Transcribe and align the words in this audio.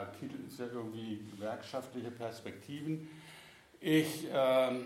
der 0.00 0.12
Titel 0.18 0.36
ist 0.46 0.58
ja 0.58 0.66
irgendwie 0.66 1.20
gewerkschaftliche 1.30 2.10
Perspektiven. 2.10 3.08
Ich 3.80 4.26
ähm, 4.32 4.84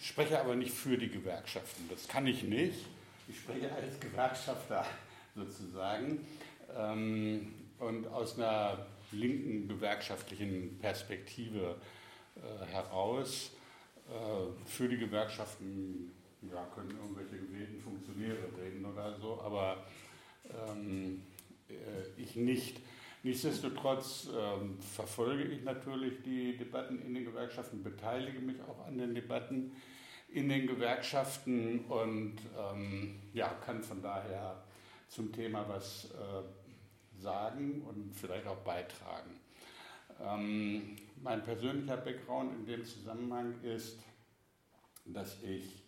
spreche 0.00 0.40
aber 0.40 0.54
nicht 0.54 0.72
für 0.72 0.96
die 0.98 1.08
Gewerkschaften, 1.08 1.88
das 1.88 2.08
kann 2.08 2.26
ich 2.26 2.42
nicht. 2.42 2.86
Ich 3.28 3.38
spreche 3.38 3.72
als 3.72 3.98
Gewerkschafter 4.00 4.84
sozusagen 5.34 6.26
ähm, 6.76 7.54
und 7.78 8.06
aus 8.08 8.36
einer 8.36 8.86
linken 9.12 9.68
gewerkschaftlichen 9.68 10.78
Perspektive 10.78 11.76
äh, 12.36 12.66
heraus. 12.66 13.52
Äh, 14.08 14.68
für 14.68 14.88
die 14.88 14.98
Gewerkschaften 14.98 16.12
ja, 16.50 16.66
können 16.74 16.90
irgendwelche 16.90 17.46
gewählten 17.46 17.80
Funktionäre 17.80 18.48
reden 18.60 18.84
oder 18.84 19.16
so, 19.20 19.40
aber 19.40 19.84
ähm, 20.68 21.22
äh, 21.68 22.20
ich 22.20 22.36
nicht. 22.36 22.80
Nichtsdestotrotz 23.24 24.28
ähm, 24.36 24.78
verfolge 24.80 25.44
ich 25.44 25.62
natürlich 25.62 26.22
die 26.22 26.56
Debatten 26.56 27.00
in 27.02 27.14
den 27.14 27.24
Gewerkschaften, 27.24 27.82
beteilige 27.82 28.40
mich 28.40 28.60
auch 28.62 28.86
an 28.86 28.98
den 28.98 29.14
Debatten 29.14 29.72
in 30.28 30.48
den 30.48 30.66
Gewerkschaften 30.66 31.84
und 31.84 32.36
ähm, 32.58 33.20
ja, 33.32 33.48
kann 33.64 33.82
von 33.82 34.02
daher 34.02 34.64
zum 35.08 35.32
Thema 35.32 35.68
was 35.68 36.06
äh, 36.12 37.20
sagen 37.20 37.82
und 37.82 38.14
vielleicht 38.14 38.46
auch 38.46 38.58
beitragen. 38.58 39.38
Ähm, 40.20 40.96
mein 41.22 41.44
persönlicher 41.44 41.98
Background 41.98 42.52
in 42.54 42.66
dem 42.66 42.84
Zusammenhang 42.84 43.60
ist, 43.62 43.98
dass 45.04 45.42
ich 45.42 45.81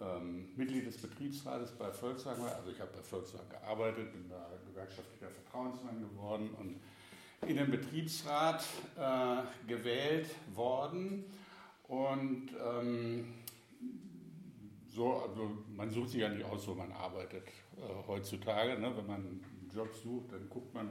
ähm, 0.00 0.48
Mitglied 0.56 0.86
des 0.86 0.96
Betriebsrates 0.98 1.72
bei 1.72 1.90
Volkswagen 1.90 2.42
war. 2.42 2.54
Also 2.56 2.70
ich 2.70 2.80
habe 2.80 2.90
bei 2.94 3.02
Volkswagen 3.02 3.48
gearbeitet, 3.48 4.12
bin 4.12 4.28
da 4.28 4.50
gewerkschaftlicher 4.66 5.30
Vertrauensmann 5.30 6.00
geworden 6.00 6.50
und 6.58 6.80
in 7.48 7.56
den 7.56 7.70
Betriebsrat 7.70 8.64
äh, 8.98 9.68
gewählt 9.68 10.28
worden. 10.54 11.24
Und 11.88 12.50
ähm, 12.64 13.34
so, 14.88 15.14
also 15.14 15.50
man 15.68 15.90
sucht 15.90 16.10
sich 16.10 16.20
ja 16.20 16.28
nicht 16.28 16.44
aus, 16.44 16.66
wo 16.66 16.74
man 16.74 16.90
arbeitet 16.92 17.46
äh, 17.76 18.08
heutzutage. 18.08 18.78
Ne? 18.80 18.96
Wenn 18.96 19.06
man 19.06 19.16
einen 19.16 19.70
Job 19.74 19.94
sucht, 19.94 20.32
dann 20.32 20.48
guckt 20.48 20.74
man, 20.74 20.90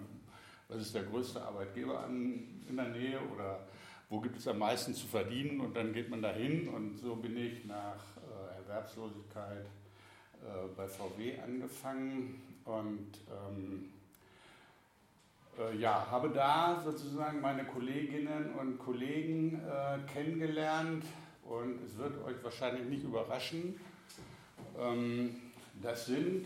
was 0.67 0.81
ist 0.81 0.95
der 0.95 1.03
größte 1.03 1.41
Arbeitgeber 1.41 2.03
an, 2.03 2.63
in 2.67 2.75
der 2.75 2.89
Nähe 2.89 3.19
oder 3.33 3.67
wo 4.09 4.19
gibt 4.19 4.37
es 4.37 4.47
am 4.47 4.59
meisten 4.59 4.93
zu 4.93 5.07
verdienen 5.07 5.59
und 5.59 5.75
dann 5.75 5.93
geht 5.93 6.09
man 6.09 6.21
dahin 6.21 6.67
und 6.69 6.97
so 6.97 7.15
bin 7.15 7.35
ich 7.37 7.65
nach 7.65 8.14
Erwerbslosigkeit 8.75 9.65
äh, 10.41 10.67
bei 10.75 10.87
VW 10.87 11.39
angefangen 11.39 12.41
und 12.65 13.11
ähm, 13.29 13.89
äh, 15.57 15.77
ja, 15.77 16.05
habe 16.11 16.29
da 16.29 16.81
sozusagen 16.83 17.39
meine 17.39 17.63
Kolleginnen 17.63 18.53
und 18.59 18.77
Kollegen 18.77 19.61
äh, 19.61 19.99
kennengelernt 20.11 21.05
und 21.45 21.79
es 21.85 21.97
wird 21.97 22.23
euch 22.25 22.43
wahrscheinlich 22.43 22.85
nicht 22.85 23.03
überraschen, 23.03 23.79
ähm, 24.79 25.35
das 25.81 26.07
sind 26.07 26.45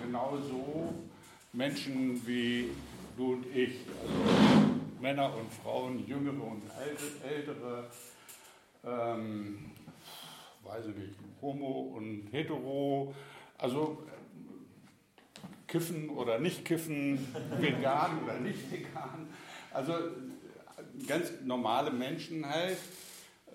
genauso 0.00 0.94
Menschen 1.52 2.24
wie 2.26 2.70
du 3.16 3.34
und 3.34 3.46
ich, 3.54 3.80
also 4.02 4.64
Männer 5.00 5.34
und 5.36 5.52
Frauen, 5.52 6.06
jüngere 6.06 6.42
und 6.42 6.62
ältere, 7.24 7.84
ähm, 8.84 9.70
weiß 10.64 10.86
ich 10.86 10.96
nicht, 10.96 11.14
homo 11.40 11.94
und 11.96 12.28
hetero, 12.32 13.14
also 13.58 14.02
kiffen 15.66 16.10
oder 16.10 16.38
nicht 16.38 16.64
kiffen, 16.64 17.18
vegan 17.60 18.22
oder 18.24 18.38
nicht 18.40 18.70
vegan, 18.70 19.28
also 19.72 19.94
ganz 21.06 21.32
normale 21.44 21.90
Menschen 21.90 22.48
halt, 22.48 22.78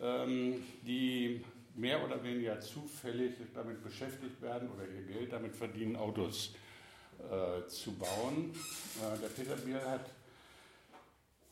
ähm, 0.02 0.64
die 0.86 1.44
mehr 1.76 2.04
oder 2.04 2.22
weniger 2.24 2.60
zufällig 2.60 3.36
damit 3.54 3.84
beschäftigt 3.84 4.42
werden 4.42 4.69
oder 4.69 4.84
ihr 4.88 5.03
Geld 5.03 5.31
damit 5.31 5.56
verdienen, 5.56 5.96
Autos 5.96 6.53
äh, 7.19 7.68
zu 7.68 7.94
bauen. 7.94 8.53
Äh, 9.02 9.19
der 9.19 9.28
Peter 9.28 9.56
Biel 9.56 9.80
hat 9.80 10.09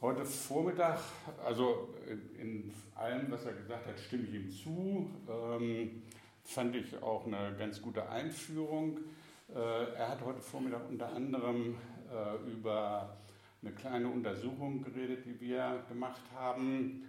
heute 0.01 0.25
Vormittag, 0.25 0.99
also 1.43 1.93
in 2.37 2.71
allem, 2.95 3.31
was 3.31 3.45
er 3.45 3.53
gesagt 3.53 3.87
hat, 3.87 3.99
stimme 3.99 4.23
ich 4.23 4.33
ihm 4.33 4.49
zu. 4.49 5.09
Ähm, 5.29 6.03
fand 6.43 6.75
ich 6.75 7.01
auch 7.01 7.25
eine 7.25 7.55
ganz 7.57 7.81
gute 7.81 8.07
Einführung. 8.09 8.99
Äh, 9.53 9.93
er 9.95 10.09
hat 10.09 10.21
heute 10.23 10.41
Vormittag 10.41 10.87
unter 10.89 11.11
anderem 11.13 11.75
äh, 12.11 12.51
über 12.51 13.17
eine 13.61 13.71
kleine 13.73 14.07
Untersuchung 14.07 14.83
geredet, 14.83 15.25
die 15.25 15.39
wir 15.39 15.83
gemacht 15.89 16.21
haben, 16.35 17.03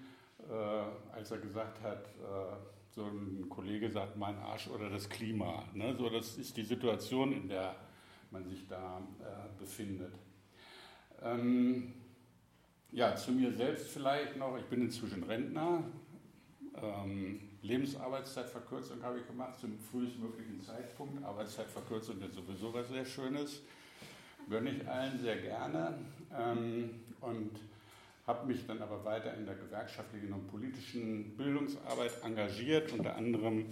äh, 0.49 1.15
als 1.15 1.31
er 1.31 1.39
gesagt 1.39 1.83
hat, 1.83 2.07
äh, 2.07 2.57
so 2.91 3.05
ein 3.05 3.49
Kollege 3.49 3.91
sagt, 3.91 4.17
mein 4.17 4.37
Arsch 4.39 4.67
oder 4.69 4.89
das 4.89 5.09
Klima. 5.09 5.65
Ne? 5.75 5.95
So, 5.97 6.09
das 6.09 6.39
ist 6.39 6.57
die 6.57 6.65
Situation, 6.65 7.33
in 7.33 7.49
der 7.49 7.77
man 8.31 8.45
sich 8.49 8.67
da 8.67 9.01
äh, 9.21 9.59
befindet. 9.59 10.15
Ähm, 11.23 11.95
ja, 12.93 13.15
zu 13.15 13.33
mir 13.33 13.53
selbst 13.53 13.89
vielleicht 13.89 14.37
noch. 14.37 14.57
Ich 14.59 14.65
bin 14.65 14.83
inzwischen 14.83 15.23
Rentner. 15.23 15.85
Ähm, 16.83 17.41
Lebensarbeitszeitverkürzung 17.63 19.03
habe 19.03 19.19
ich 19.21 19.27
gemacht 19.27 19.59
zum 19.59 19.79
frühestmöglichen 19.79 20.61
Zeitpunkt. 20.61 21.23
Arbeitszeitverkürzung 21.25 22.21
ist 22.23 22.35
sowieso 22.35 22.73
was 22.73 22.89
sehr 22.89 23.05
Schönes. 23.05 23.63
Gönne 24.49 24.71
ich 24.71 24.89
allen 24.89 25.19
sehr 25.19 25.37
gerne. 25.37 25.99
Ähm, 26.37 26.91
und 27.21 27.51
habe 28.27 28.47
mich 28.47 28.67
dann 28.67 28.81
aber 28.81 29.05
weiter 29.05 29.35
in 29.35 29.47
der 29.47 29.57
gewerkschaftlichen 29.57 30.33
und 30.33 30.49
politischen 30.49 31.37
Bildungsarbeit 31.37 32.13
engagiert, 32.23 32.93
unter 32.93 33.17
anderem 33.17 33.67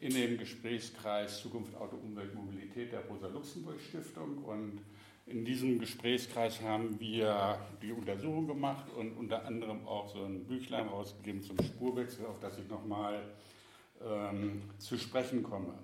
in 0.00 0.12
dem 0.12 0.36
Gesprächskreis 0.36 1.40
Zukunft 1.40 1.76
Auto, 1.76 1.96
Umwelt, 1.96 2.34
Mobilität 2.34 2.92
der 2.92 3.00
Rosa-Luxemburg-Stiftung. 3.06 4.38
Und 4.38 4.80
in 5.26 5.44
diesem 5.44 5.78
Gesprächskreis 5.78 6.60
haben 6.62 6.98
wir 6.98 7.58
die 7.80 7.92
Untersuchung 7.92 8.46
gemacht 8.46 8.86
und 8.96 9.12
unter 9.16 9.44
anderem 9.46 9.86
auch 9.86 10.08
so 10.12 10.24
ein 10.24 10.44
Büchlein 10.44 10.88
rausgegeben 10.88 11.42
zum 11.42 11.58
Spurwechsel, 11.62 12.26
auf 12.26 12.40
das 12.40 12.58
ich 12.58 12.68
nochmal 12.68 13.22
ähm, 14.04 14.62
zu 14.78 14.98
sprechen 14.98 15.42
komme. 15.42 15.74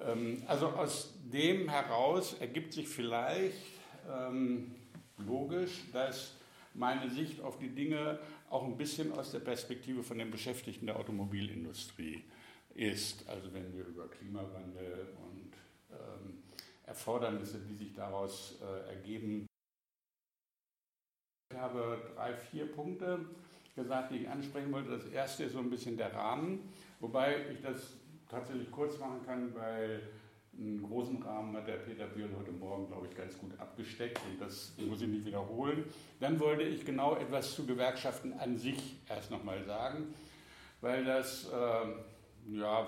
Ähm, 0.00 0.42
also 0.46 0.68
aus 0.68 1.14
dem 1.24 1.68
heraus 1.68 2.34
ergibt 2.40 2.72
sich 2.72 2.88
vielleicht 2.88 3.58
ähm, 4.10 4.74
logisch, 5.18 5.84
dass 5.92 6.34
meine 6.74 7.10
Sicht 7.10 7.40
auf 7.40 7.58
die 7.58 7.68
Dinge 7.68 8.18
auch 8.50 8.64
ein 8.64 8.76
bisschen 8.76 9.12
aus 9.12 9.30
der 9.30 9.40
Perspektive 9.40 10.02
von 10.02 10.18
den 10.18 10.30
Beschäftigten 10.30 10.86
der 10.86 10.98
Automobilindustrie 10.98 12.24
ist. 12.74 13.28
Also 13.28 13.52
wenn 13.52 13.74
wir 13.76 13.86
über 13.86 14.08
Klimawandel 14.08 15.08
und 15.22 15.52
ähm, 15.92 16.43
Erfordernisse, 16.86 17.58
die 17.60 17.74
sich 17.74 17.94
daraus 17.94 18.60
äh, 18.60 18.90
ergeben. 18.90 19.46
Ich 21.52 21.58
habe 21.58 22.12
drei, 22.14 22.34
vier 22.34 22.70
Punkte 22.70 23.24
gesagt, 23.74 24.12
die 24.12 24.18
ich 24.18 24.28
ansprechen 24.28 24.72
wollte. 24.72 24.90
Das 24.90 25.06
erste 25.06 25.44
ist 25.44 25.52
so 25.52 25.58
ein 25.58 25.70
bisschen 25.70 25.96
der 25.96 26.14
Rahmen, 26.14 26.72
wobei 27.00 27.50
ich 27.50 27.60
das 27.62 27.96
tatsächlich 28.28 28.70
kurz 28.70 28.98
machen 28.98 29.24
kann, 29.24 29.54
weil 29.54 30.02
einen 30.56 30.82
großen 30.82 31.22
Rahmen 31.22 31.56
hat 31.56 31.66
der 31.66 31.76
Peter 31.78 32.06
Biel 32.06 32.28
heute 32.38 32.52
Morgen, 32.52 32.86
glaube 32.86 33.08
ich, 33.08 33.16
ganz 33.16 33.36
gut 33.38 33.58
abgesteckt 33.58 34.20
und 34.30 34.40
das 34.40 34.72
muss 34.78 35.02
ich 35.02 35.08
nicht 35.08 35.24
wiederholen. 35.24 35.84
Dann 36.20 36.38
wollte 36.38 36.62
ich 36.62 36.84
genau 36.84 37.16
etwas 37.16 37.54
zu 37.54 37.66
Gewerkschaften 37.66 38.32
an 38.34 38.56
sich 38.56 38.96
erst 39.08 39.30
nochmal 39.30 39.64
sagen, 39.64 40.14
weil 40.80 41.04
das 41.04 41.48
äh, 41.50 42.56
ja, 42.56 42.86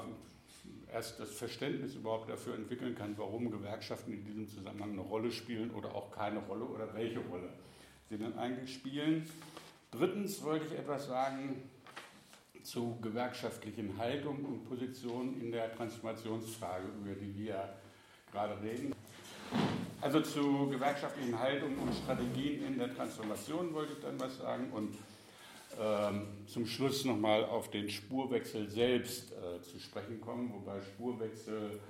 erst 0.92 1.20
das 1.20 1.30
Verständnis 1.30 1.94
überhaupt 1.94 2.30
dafür 2.30 2.54
entwickeln 2.54 2.94
kann, 2.94 3.14
warum 3.16 3.50
Gewerkschaften 3.50 4.12
in 4.12 4.24
diesem 4.24 4.48
Zusammenhang 4.48 4.92
eine 4.92 5.02
Rolle 5.02 5.30
spielen 5.30 5.70
oder 5.70 5.94
auch 5.94 6.10
keine 6.10 6.40
Rolle 6.40 6.64
oder 6.64 6.94
welche 6.94 7.20
Rolle 7.20 7.48
sie 8.08 8.18
dann 8.18 8.38
eigentlich 8.38 8.74
spielen. 8.74 9.28
Drittens 9.90 10.42
wollte 10.42 10.66
ich 10.66 10.78
etwas 10.78 11.06
sagen 11.06 11.62
zu 12.62 12.98
gewerkschaftlichen 13.00 13.96
Haltungen 13.96 14.44
und 14.44 14.68
Positionen 14.68 15.40
in 15.40 15.52
der 15.52 15.74
Transformationsfrage, 15.74 16.88
über 17.00 17.14
die 17.14 17.36
wir 17.36 17.74
gerade 18.32 18.60
reden. 18.60 18.92
Also 20.00 20.20
zu 20.20 20.68
gewerkschaftlichen 20.68 21.38
Haltungen 21.38 21.78
und 21.78 21.94
Strategien 21.94 22.66
in 22.66 22.78
der 22.78 22.94
Transformation 22.94 23.72
wollte 23.72 23.94
ich 23.94 24.00
dann 24.00 24.18
was 24.20 24.38
sagen 24.38 24.70
und 24.72 24.96
zum 26.46 26.66
Schluss 26.66 27.04
nochmal 27.04 27.44
auf 27.44 27.70
den 27.70 27.90
Spurwechsel 27.90 28.68
selbst 28.68 29.32
äh, 29.32 29.60
zu 29.60 29.78
sprechen 29.78 30.20
kommen, 30.20 30.52
wobei 30.52 30.80
Spurwechsel 30.80 31.80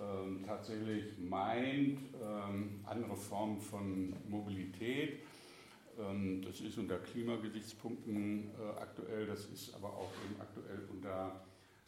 ähm, 0.00 0.44
tatsächlich 0.46 1.18
meint 1.18 1.98
ähm, 2.22 2.80
andere 2.86 3.16
Formen 3.16 3.60
von 3.60 4.14
Mobilität 4.28 5.20
ähm, 5.98 6.42
das 6.42 6.60
ist 6.60 6.76
unter 6.78 6.98
Klimagesichtspunkten 6.98 8.50
äh, 8.50 8.78
aktuell, 8.80 9.26
das 9.26 9.46
ist 9.46 9.74
aber 9.74 9.88
auch 9.88 10.12
eben 10.24 10.40
aktuell 10.40 10.86
unter 10.90 11.44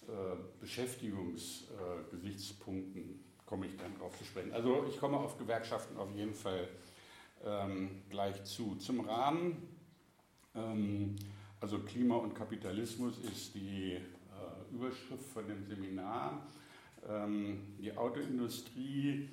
äh, 0.09 0.35
Beschäftigungsgesichtspunkten, 0.61 3.25
komme 3.47 3.67
ich 3.67 3.77
dann 3.77 3.97
drauf 3.99 4.19
zu 4.19 4.25
sprechen. 4.25 4.53
Also 4.53 4.85
ich 4.89 4.99
komme 4.99 5.19
auf 5.19 5.39
Gewerkschaften 5.39 5.97
auf 5.97 6.13
jeden 6.15 6.35
Fall 6.35 6.67
ähm, 7.45 8.03
gleich 8.11 8.43
zu. 8.45 8.75
Zum 8.77 9.01
Rahmen, 9.01 9.53
ähm, 9.53 9.69
also 11.61 11.79
Klima 11.81 12.17
und 12.17 12.35
Kapitalismus 12.35 13.19
ist 13.19 13.55
die 13.55 13.93
äh, 13.93 14.75
Überschrift 14.75 15.25
von 15.33 15.47
dem 15.47 15.65
Seminar. 15.65 16.47
Ähm, 17.09 17.77
die 17.79 17.97
Autoindustrie 17.97 19.29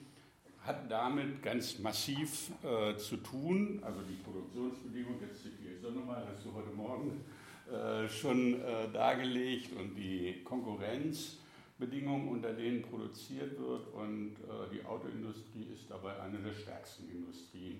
hat 0.60 0.92
damit 0.92 1.42
ganz 1.42 1.80
massiv 1.80 2.52
äh, 2.64 2.96
zu 2.98 3.18
tun, 3.18 3.80
also 3.82 4.02
die 4.02 4.16
Produktionsbedingungen, 4.16 5.22
jetzt 5.22 5.44
zitiere 5.44 5.76
ich 5.76 5.82
so 5.82 5.90
nochmal, 5.92 6.28
hast 6.30 6.46
du 6.46 6.54
heute 6.54 6.72
Morgen 6.72 7.24
äh, 7.72 8.08
schon 8.10 8.62
äh, 8.62 8.92
dargelegt 8.92 9.72
und 9.80 9.96
die 9.96 10.42
Konkurrenzbedingungen, 10.44 12.28
unter 12.28 12.54
denen 12.54 12.82
produziert 12.82 13.58
wird 13.58 13.94
und 13.94 14.36
äh, 14.36 14.74
die 14.74 14.84
Autoindustrie 14.86 15.68
ist 15.74 15.90
dabei 15.90 16.20
eine 16.22 16.40
der 16.40 16.54
stärksten 16.54 17.10
Industrien 17.10 17.80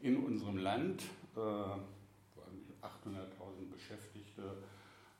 in 0.00 0.16
unserem 0.18 0.58
Land. 0.58 1.02
800.000 2.86 3.62
äh, 3.62 3.66
Beschäftigte, 3.72 4.42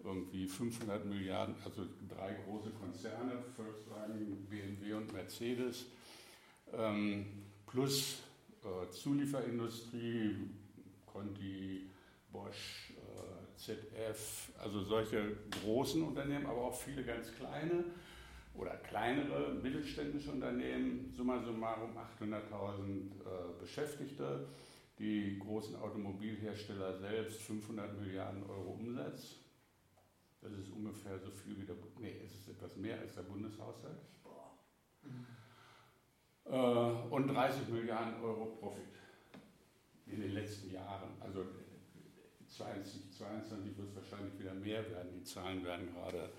irgendwie 0.02 0.46
500 0.46 1.04
Milliarden, 1.04 1.54
also 1.64 1.86
drei 2.08 2.34
große 2.44 2.70
Konzerne, 2.70 3.42
Volkswagen, 3.56 4.46
BMW 4.48 4.94
und 4.94 5.12
Mercedes 5.12 5.86
ähm, 6.72 7.26
plus 7.66 8.22
äh, 8.62 8.90
Zulieferindustrie, 8.90 10.36
Conti, 11.06 11.88
Bosch, 12.32 12.92
äh, 12.96 13.56
ZF, 13.56 14.52
also 14.58 14.82
solche 14.82 15.36
großen 15.62 16.02
Unternehmen, 16.02 16.46
aber 16.46 16.66
auch 16.66 16.74
viele 16.74 17.04
ganz 17.04 17.32
kleine 17.34 17.84
oder 18.54 18.76
kleinere 18.76 19.54
mittelständische 19.54 20.30
Unternehmen, 20.30 21.12
summa 21.14 21.42
summarum 21.42 21.90
800.000 22.20 22.30
äh, 22.30 23.60
Beschäftigte, 23.60 24.46
die 24.98 25.38
großen 25.38 25.76
Automobilhersteller 25.76 26.98
selbst 26.98 27.42
500 27.42 27.98
Milliarden 28.00 28.42
Euro 28.44 28.72
Umsatz. 28.72 29.36
Das 30.40 30.52
ist 30.52 30.70
ungefähr 30.70 31.18
so 31.18 31.30
viel 31.30 31.58
wie 31.58 31.64
der, 31.64 31.76
nee, 31.98 32.20
es 32.24 32.34
ist 32.34 32.48
etwas 32.48 32.76
mehr 32.76 32.98
als 33.00 33.14
der 33.14 33.22
Bundeshaushalt. 33.22 33.98
Äh, 36.44 36.50
und 36.50 37.28
30 37.28 37.68
Milliarden 37.68 38.22
Euro 38.22 38.46
Profit 38.60 38.84
in 40.06 40.20
den 40.20 40.32
letzten 40.32 40.72
Jahren. 40.72 41.10
Also 41.20 41.44
2022 42.48 43.76
wird 43.76 43.88
es 43.88 43.96
wahrscheinlich 43.96 44.38
wieder 44.38 44.54
mehr 44.54 44.88
werden. 44.90 45.10
Die 45.12 45.24
Zahlen 45.24 45.64
werden 45.64 45.92
gerade 45.92 46.30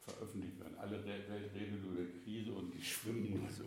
veröffentlicht 0.00 0.60
werden. 0.60 0.76
Alle 0.78 1.04
Welt 1.04 1.24
redet 1.54 1.82
über 1.82 2.02
die 2.02 2.20
Krise 2.22 2.52
und 2.52 2.72
die 2.72 2.82
schwimmen 2.82 3.48
so 3.50 3.64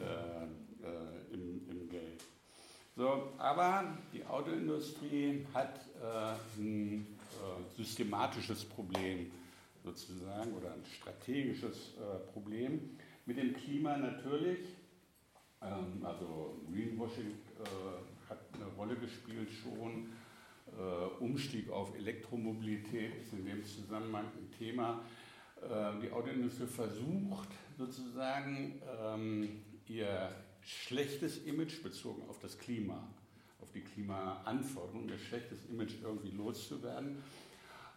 äh, 0.00 0.44
äh, 0.44 1.34
im, 1.34 1.68
im, 1.70 1.88
Geld. 1.88 2.22
So, 2.94 3.32
aber 3.38 3.96
die 4.12 4.24
Autoindustrie 4.24 5.46
hat 5.54 5.80
äh, 6.02 6.60
ein 6.60 7.06
äh, 7.40 7.76
systematisches 7.76 8.64
Problem 8.64 9.30
sozusagen 9.82 10.52
oder 10.52 10.72
ein 10.72 10.84
strategisches 10.84 11.94
äh, 11.96 12.32
Problem 12.32 12.98
mit 13.24 13.38
dem 13.38 13.54
Klima 13.54 13.96
natürlich 13.96 14.58
ähm, 15.62 16.04
also 16.04 16.60
Greenwashing 16.72 17.30
äh, 17.30 18.28
hat 18.28 18.38
eine 18.54 18.66
Rolle 18.76 18.96
gespielt 18.96 19.48
schon. 19.50 20.12
Äh, 20.78 21.22
Umstieg 21.22 21.70
auf 21.70 21.94
Elektromobilität 21.96 23.14
ist 23.16 23.32
in 23.32 23.44
dem 23.44 23.64
Zusammenhang 23.64 24.26
ein 24.26 24.50
Thema. 24.58 25.04
Äh, 25.60 26.00
die 26.02 26.10
Autoindustrie 26.10 26.66
versucht 26.66 27.48
sozusagen 27.78 28.80
ähm, 29.02 29.62
ihr 29.86 30.30
schlechtes 30.64 31.44
Image 31.44 31.82
bezogen 31.82 32.22
auf 32.28 32.38
das 32.40 32.58
Klima, 32.58 33.08
auf 33.60 33.70
die 33.72 33.80
Klimaanforderungen, 33.80 35.08
ihr 35.08 35.18
schlechtes 35.18 35.64
Image 35.66 35.94
irgendwie 36.02 36.30
loszuwerden. 36.30 37.22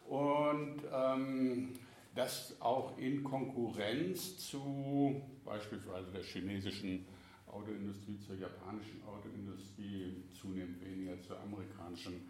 Und 0.08 0.82
ähm, 0.94 1.74
das 2.14 2.56
auch 2.62 2.98
in 2.98 3.24
Konkurrenz 3.24 4.38
zu 4.38 5.22
beispielsweise 5.44 6.12
der 6.12 6.24
chinesischen 6.24 7.06
Autoindustrie 7.48 8.20
zur 8.20 8.36
japanischen 8.36 9.02
Autoindustrie, 9.06 10.24
zunehmend 10.40 10.84
weniger 10.84 11.20
zur 11.22 11.40
amerikanischen 11.40 12.30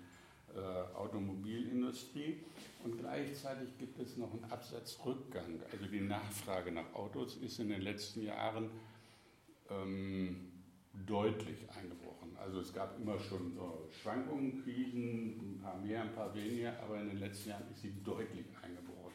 äh, 0.55 0.59
Automobilindustrie. 0.95 2.37
Und 2.83 2.97
gleichzeitig 2.99 3.77
gibt 3.77 3.99
es 3.99 4.17
noch 4.17 4.31
einen 4.31 4.45
Absatzrückgang. 4.45 5.59
Also 5.71 5.85
die 5.85 6.01
Nachfrage 6.01 6.71
nach 6.71 6.93
Autos 6.93 7.37
ist 7.37 7.59
in 7.59 7.69
den 7.69 7.81
letzten 7.81 8.23
Jahren 8.23 8.69
ähm, 9.69 10.51
deutlich 11.05 11.57
eingebrochen. 11.69 12.35
Also 12.37 12.59
es 12.59 12.73
gab 12.73 12.99
immer 12.99 13.19
schon 13.19 13.53
so 13.53 13.89
Schwankungen, 14.01 14.63
Krisen, 14.63 15.55
ein 15.55 15.59
paar 15.61 15.77
mehr, 15.77 16.01
ein 16.01 16.13
paar 16.13 16.33
weniger, 16.33 16.79
aber 16.83 16.99
in 17.01 17.09
den 17.09 17.19
letzten 17.19 17.49
Jahren 17.49 17.69
ist 17.71 17.81
sie 17.81 17.93
deutlich 18.03 18.45
eingebrochen. 18.61 19.13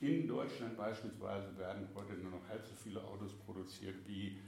In 0.00 0.26
Deutschland 0.28 0.76
beispielsweise 0.76 1.56
werden 1.56 1.88
heute 1.94 2.14
nur 2.14 2.32
noch 2.32 2.48
halb 2.48 2.66
so 2.66 2.74
viele 2.74 3.02
Autos 3.02 3.32
produziert 3.46 3.96
wie 4.06 4.38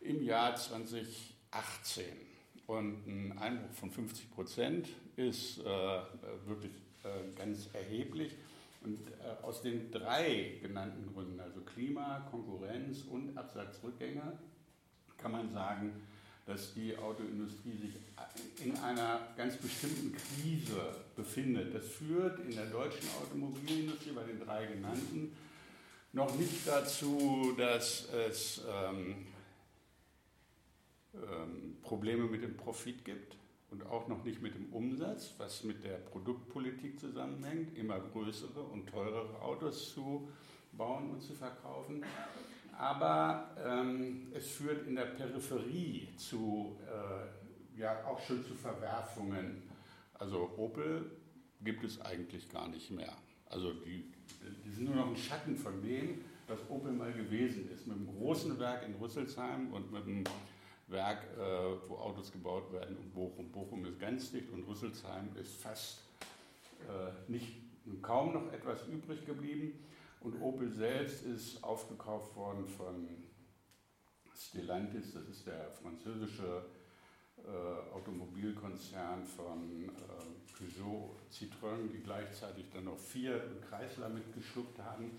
im 0.00 0.22
Jahr 0.22 0.54
2018. 0.54 2.04
Und 2.66 3.06
ein 3.06 3.38
Einbruch 3.38 3.72
von 3.72 3.90
50 3.90 4.30
Prozent 4.30 4.88
ist 5.16 5.58
äh, 5.58 5.64
wirklich 6.46 6.72
äh, 7.02 7.34
ganz 7.36 7.68
erheblich. 7.72 8.36
Und 8.84 8.98
äh, 9.10 9.42
aus 9.42 9.62
den 9.62 9.90
drei 9.90 10.58
genannten 10.60 11.12
Gründen, 11.12 11.40
also 11.40 11.60
Klima, 11.60 12.26
Konkurrenz 12.30 13.02
und 13.02 13.36
Absatzrückgänge, 13.36 14.38
kann 15.22 15.32
man 15.32 15.52
sagen, 15.52 15.92
dass 16.46 16.74
die 16.74 16.96
Autoindustrie 16.98 17.76
sich 17.76 18.64
in 18.64 18.76
einer 18.78 19.20
ganz 19.36 19.56
bestimmten 19.56 20.14
Krise 20.14 20.96
befindet. 21.14 21.74
Das 21.74 21.86
führt 21.86 22.40
in 22.40 22.54
der 22.54 22.66
deutschen 22.66 23.08
Automobilindustrie 23.22 24.12
bei 24.12 24.24
den 24.24 24.40
drei 24.40 24.66
genannten 24.66 25.32
noch 26.12 26.34
nicht 26.36 26.66
dazu, 26.66 27.54
dass 27.56 28.08
es 28.12 28.62
ähm, 28.68 29.26
ähm, 31.14 31.76
Probleme 31.82 32.24
mit 32.24 32.42
dem 32.42 32.56
Profit 32.56 33.04
gibt 33.04 33.36
und 33.70 33.86
auch 33.86 34.08
noch 34.08 34.22
nicht 34.24 34.42
mit 34.42 34.54
dem 34.54 34.70
Umsatz, 34.72 35.32
was 35.38 35.64
mit 35.64 35.82
der 35.84 35.96
Produktpolitik 35.96 37.00
zusammenhängt, 37.00 37.76
immer 37.78 37.98
größere 37.98 38.60
und 38.60 38.86
teurere 38.88 39.40
Autos 39.40 39.94
zu 39.94 40.28
bauen 40.72 41.10
und 41.10 41.22
zu 41.22 41.34
verkaufen. 41.34 42.04
Aber 42.78 43.50
ähm, 43.64 44.32
es 44.34 44.50
führt 44.50 44.86
in 44.86 44.96
der 44.96 45.06
Peripherie 45.06 46.08
zu, 46.16 46.78
äh, 46.86 47.78
ja 47.78 48.04
auch 48.04 48.20
schon 48.20 48.42
zu 48.44 48.54
Verwerfungen. 48.54 49.62
Also 50.14 50.50
Opel 50.56 51.10
gibt 51.62 51.84
es 51.84 52.00
eigentlich 52.00 52.48
gar 52.48 52.68
nicht 52.68 52.90
mehr. 52.90 53.12
Also 53.46 53.72
die, 53.72 54.10
die 54.64 54.70
sind 54.70 54.86
nur 54.86 54.96
noch 54.96 55.08
ein 55.08 55.16
Schatten 55.16 55.56
von 55.56 55.82
dem, 55.82 56.24
was 56.48 56.58
Opel 56.68 56.92
mal 56.92 57.12
gewesen 57.12 57.70
ist. 57.70 57.86
Mit 57.86 57.96
einem 57.96 58.06
großen 58.06 58.58
Werk 58.58 58.86
in 58.86 58.94
Rüsselsheim 58.94 59.72
und 59.72 59.92
mit 59.92 60.04
einem 60.04 60.24
Werk, 60.88 61.24
äh, 61.38 61.88
wo 61.88 61.96
Autos 61.96 62.32
gebaut 62.32 62.72
werden 62.72 62.96
und 62.96 63.12
Bochum. 63.12 63.50
Bochum 63.50 63.84
ist 63.84 63.98
ganz 63.98 64.30
dicht 64.30 64.50
und 64.50 64.64
Rüsselsheim 64.64 65.30
ist 65.40 65.54
fast 65.56 66.02
äh, 66.88 67.30
nicht, 67.30 67.56
kaum 68.00 68.32
noch 68.32 68.52
etwas 68.52 68.86
übrig 68.88 69.24
geblieben. 69.26 69.72
Und 70.22 70.40
Opel 70.40 70.70
selbst 70.70 71.24
ist 71.24 71.62
aufgekauft 71.64 72.36
worden 72.36 72.66
von 72.66 73.08
Stellantis, 74.34 75.12
das 75.12 75.28
ist 75.28 75.46
der 75.46 75.70
französische 75.70 76.64
äh, 77.38 77.94
Automobilkonzern 77.94 79.24
von 79.26 79.88
äh, 79.88 80.52
Peugeot, 80.56 81.16
Citroën, 81.32 81.90
die 81.92 82.02
gleichzeitig 82.02 82.66
dann 82.72 82.84
noch 82.84 82.98
vier 82.98 83.40
Kreisler 83.68 84.08
mitgeschluckt 84.08 84.78
haben. 84.78 85.10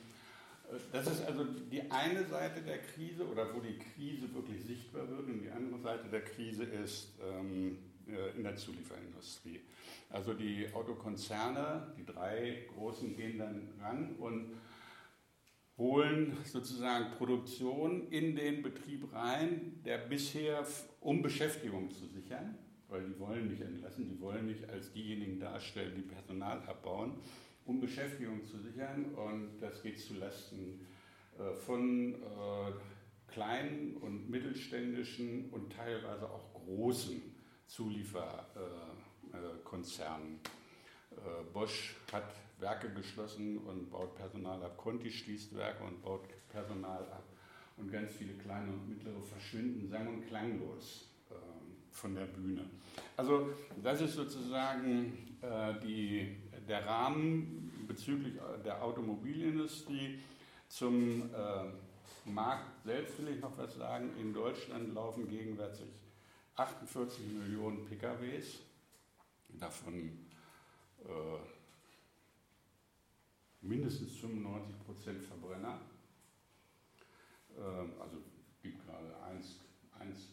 Das 0.92 1.08
ist 1.08 1.26
also 1.26 1.44
die 1.44 1.92
eine 1.92 2.26
Seite 2.26 2.62
der 2.62 2.80
Krise 2.80 3.28
oder 3.28 3.54
wo 3.54 3.60
die 3.60 3.78
Krise 3.78 4.34
wirklich 4.34 4.64
sichtbar 4.64 5.08
wird 5.10 5.28
und 5.28 5.42
die 5.42 5.50
andere 5.50 5.80
Seite 5.80 6.08
der 6.08 6.24
Krise 6.24 6.64
ist 6.64 7.10
ähm, 7.22 7.78
äh, 8.08 8.36
in 8.38 8.44
der 8.44 8.56
Zulieferindustrie. 8.56 9.60
Also 10.10 10.34
die 10.34 10.68
Autokonzerne, 10.74 11.94
die 11.98 12.06
drei 12.06 12.66
großen, 12.74 13.16
gehen 13.18 13.38
dann 13.38 13.68
ran 13.82 14.16
und 14.16 14.54
holen 15.78 16.38
sozusagen 16.46 17.12
Produktion 17.18 18.08
in 18.10 18.36
den 18.36 18.62
Betrieb 18.62 19.12
rein, 19.14 19.82
der 19.84 19.98
bisher, 19.98 20.66
um 21.02 21.22
Beschäftigung 21.22 21.90
zu 21.90 22.08
sichern, 22.08 22.58
weil 22.90 23.06
die 23.06 23.18
wollen 23.20 23.48
nicht 23.48 23.62
entlassen, 23.62 24.08
die 24.08 24.20
wollen 24.22 24.46
nicht 24.46 24.70
als 24.70 24.94
diejenigen 24.94 25.40
darstellen, 25.40 25.96
die 25.96 26.04
Personal 26.04 26.60
abbauen, 26.68 27.16
um 27.66 27.80
Beschäftigung 27.80 28.44
zu 28.44 28.60
sichern. 28.60 29.16
Und 29.16 29.58
das 29.60 29.82
geht 29.82 30.00
zulasten 30.00 30.86
äh, 31.40 31.54
von 31.54 32.16
äh, 32.16 32.74
kleinen 33.28 33.98
und 33.98 34.30
mittelständischen 34.30 35.50
und 35.50 35.74
teilweise 35.74 36.30
auch 36.30 36.54
großen 36.54 37.20
Zulieferkonzernen. 37.66 40.40
Äh, 41.12 41.44
Bosch 41.52 41.96
hat 42.12 42.36
Werke 42.64 42.90
geschlossen 42.94 43.60
und 43.60 43.92
baut 43.92 44.16
Personal 44.16 44.64
ab. 44.64 44.78
Conti 44.78 45.12
schließt 45.12 45.56
Werke 45.56 45.84
und 45.84 46.02
baut 46.02 46.28
Personal 46.50 47.04
ab. 47.12 47.28
Und 47.78 47.92
ganz 47.92 48.14
viele 48.14 48.34
kleine 48.34 48.72
und 48.72 48.88
mittlere 48.88 49.22
verschwinden 49.22 49.88
sang- 49.88 50.08
und 50.08 50.28
klanglos. 50.28 51.10
Ähm, 51.30 51.64
von 51.94 52.16
der 52.16 52.26
Bühne. 52.26 52.66
Also 53.16 53.50
das 53.82 54.02
ist 54.02 54.16
sozusagen 54.16 55.38
äh, 55.42 55.80
die, 55.80 56.38
der 56.68 56.86
Rahmen 56.86 57.86
bezüglich 57.88 58.34
der 58.66 58.84
Automobilindustrie. 58.84 60.20
Zum 60.68 61.30
äh, 61.34 62.30
Markt 62.30 62.84
selbst 62.84 63.20
will 63.20 63.36
ich 63.36 63.40
noch 63.40 63.56
was 63.58 63.76
sagen. 63.76 64.10
In 64.20 64.34
Deutschland 64.34 64.94
laufen 64.94 65.30
gegenwärtig 65.30 65.86
48 66.56 67.26
Millionen 67.28 67.86
PKWs, 67.86 68.60
davon 69.60 70.28
äh, 71.06 71.10
mindestens 73.64 74.16
95 74.18 74.76
Prozent 74.86 75.24
Verbrenner. 75.24 75.80
Äh, 77.58 78.02
also 78.02 78.18
gibt 78.62 78.86
gerade 78.86 79.18
1, 79.24 79.62
1, 80.00 80.30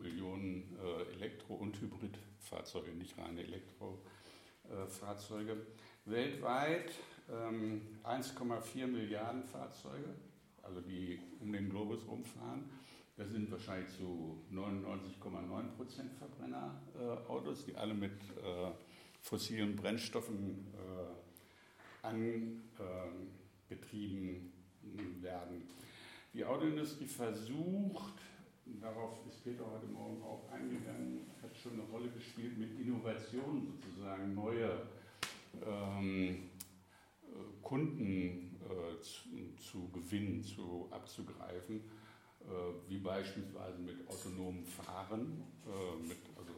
Millionen 0.00 0.78
äh, 0.78 1.02
Elektro- 1.14 1.54
und 1.54 1.80
Hybridfahrzeuge, 1.80 2.92
nicht 2.92 3.18
reine 3.18 3.42
Elektrofahrzeuge. 3.42 5.66
Weltweit 6.04 6.92
ähm, 7.30 7.82
1,4 8.04 8.86
Milliarden 8.86 9.42
Fahrzeuge, 9.44 10.14
also 10.62 10.80
die 10.80 11.18
um 11.40 11.52
den 11.52 11.68
Globus 11.70 12.06
rumfahren. 12.06 12.70
Das 13.16 13.30
sind 13.30 13.50
wahrscheinlich 13.50 13.90
zu 13.96 14.40
99,9 14.52 15.76
Prozent 15.76 16.12
Verbrennerautos, 16.14 17.64
die 17.66 17.74
alle 17.76 17.94
mit 17.94 18.12
äh, 18.12 18.70
fossilen 19.20 19.76
Brennstoffen 19.76 20.66
äh, 20.72 21.12
angetrieben 22.02 23.02
werden. 25.20 25.62
Die 26.32 26.44
Autoindustrie 26.44 27.06
versucht, 27.06 28.14
darauf 28.80 29.26
ist 29.26 29.42
Peter 29.42 29.64
heute 29.70 29.86
Morgen 29.86 30.22
auch 30.22 30.48
eingegangen, 30.52 31.26
hat 31.42 31.56
schon 31.56 31.72
eine 31.72 31.82
Rolle 31.82 32.08
gespielt, 32.10 32.56
mit 32.56 32.78
Innovationen 32.78 33.66
sozusagen 33.66 34.34
neue 34.34 34.86
ähm, 35.66 36.50
Kunden 37.62 38.56
äh, 38.62 39.00
zu, 39.00 39.28
zu, 39.58 39.88
gewinnen, 39.90 40.42
zu 40.42 40.88
abzugreifen, 40.90 41.80
äh, 42.42 42.44
wie 42.88 42.98
beispielsweise 42.98 43.78
mit 43.78 44.08
autonomem 44.08 44.64
Fahren, 44.64 45.42
äh, 45.66 46.06
mit 46.06 46.18
also 46.36 46.52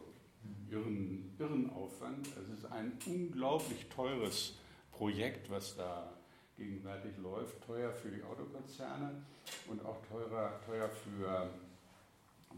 irren, 0.70 1.34
irren 1.38 1.70
Aufwand. 1.70 2.28
Es 2.28 2.58
ist 2.58 2.66
ein 2.66 2.98
unglaublich 3.06 3.86
teures 3.88 4.58
Projekt, 4.92 5.50
was 5.50 5.76
da 5.76 6.12
gegenwärtig 6.56 7.16
läuft, 7.18 7.60
teuer 7.64 7.92
für 7.92 8.10
die 8.10 8.22
Autokonzerne 8.22 9.22
und 9.68 9.84
auch 9.84 10.04
teurer, 10.06 10.60
teuer 10.64 10.88
für, 10.88 11.50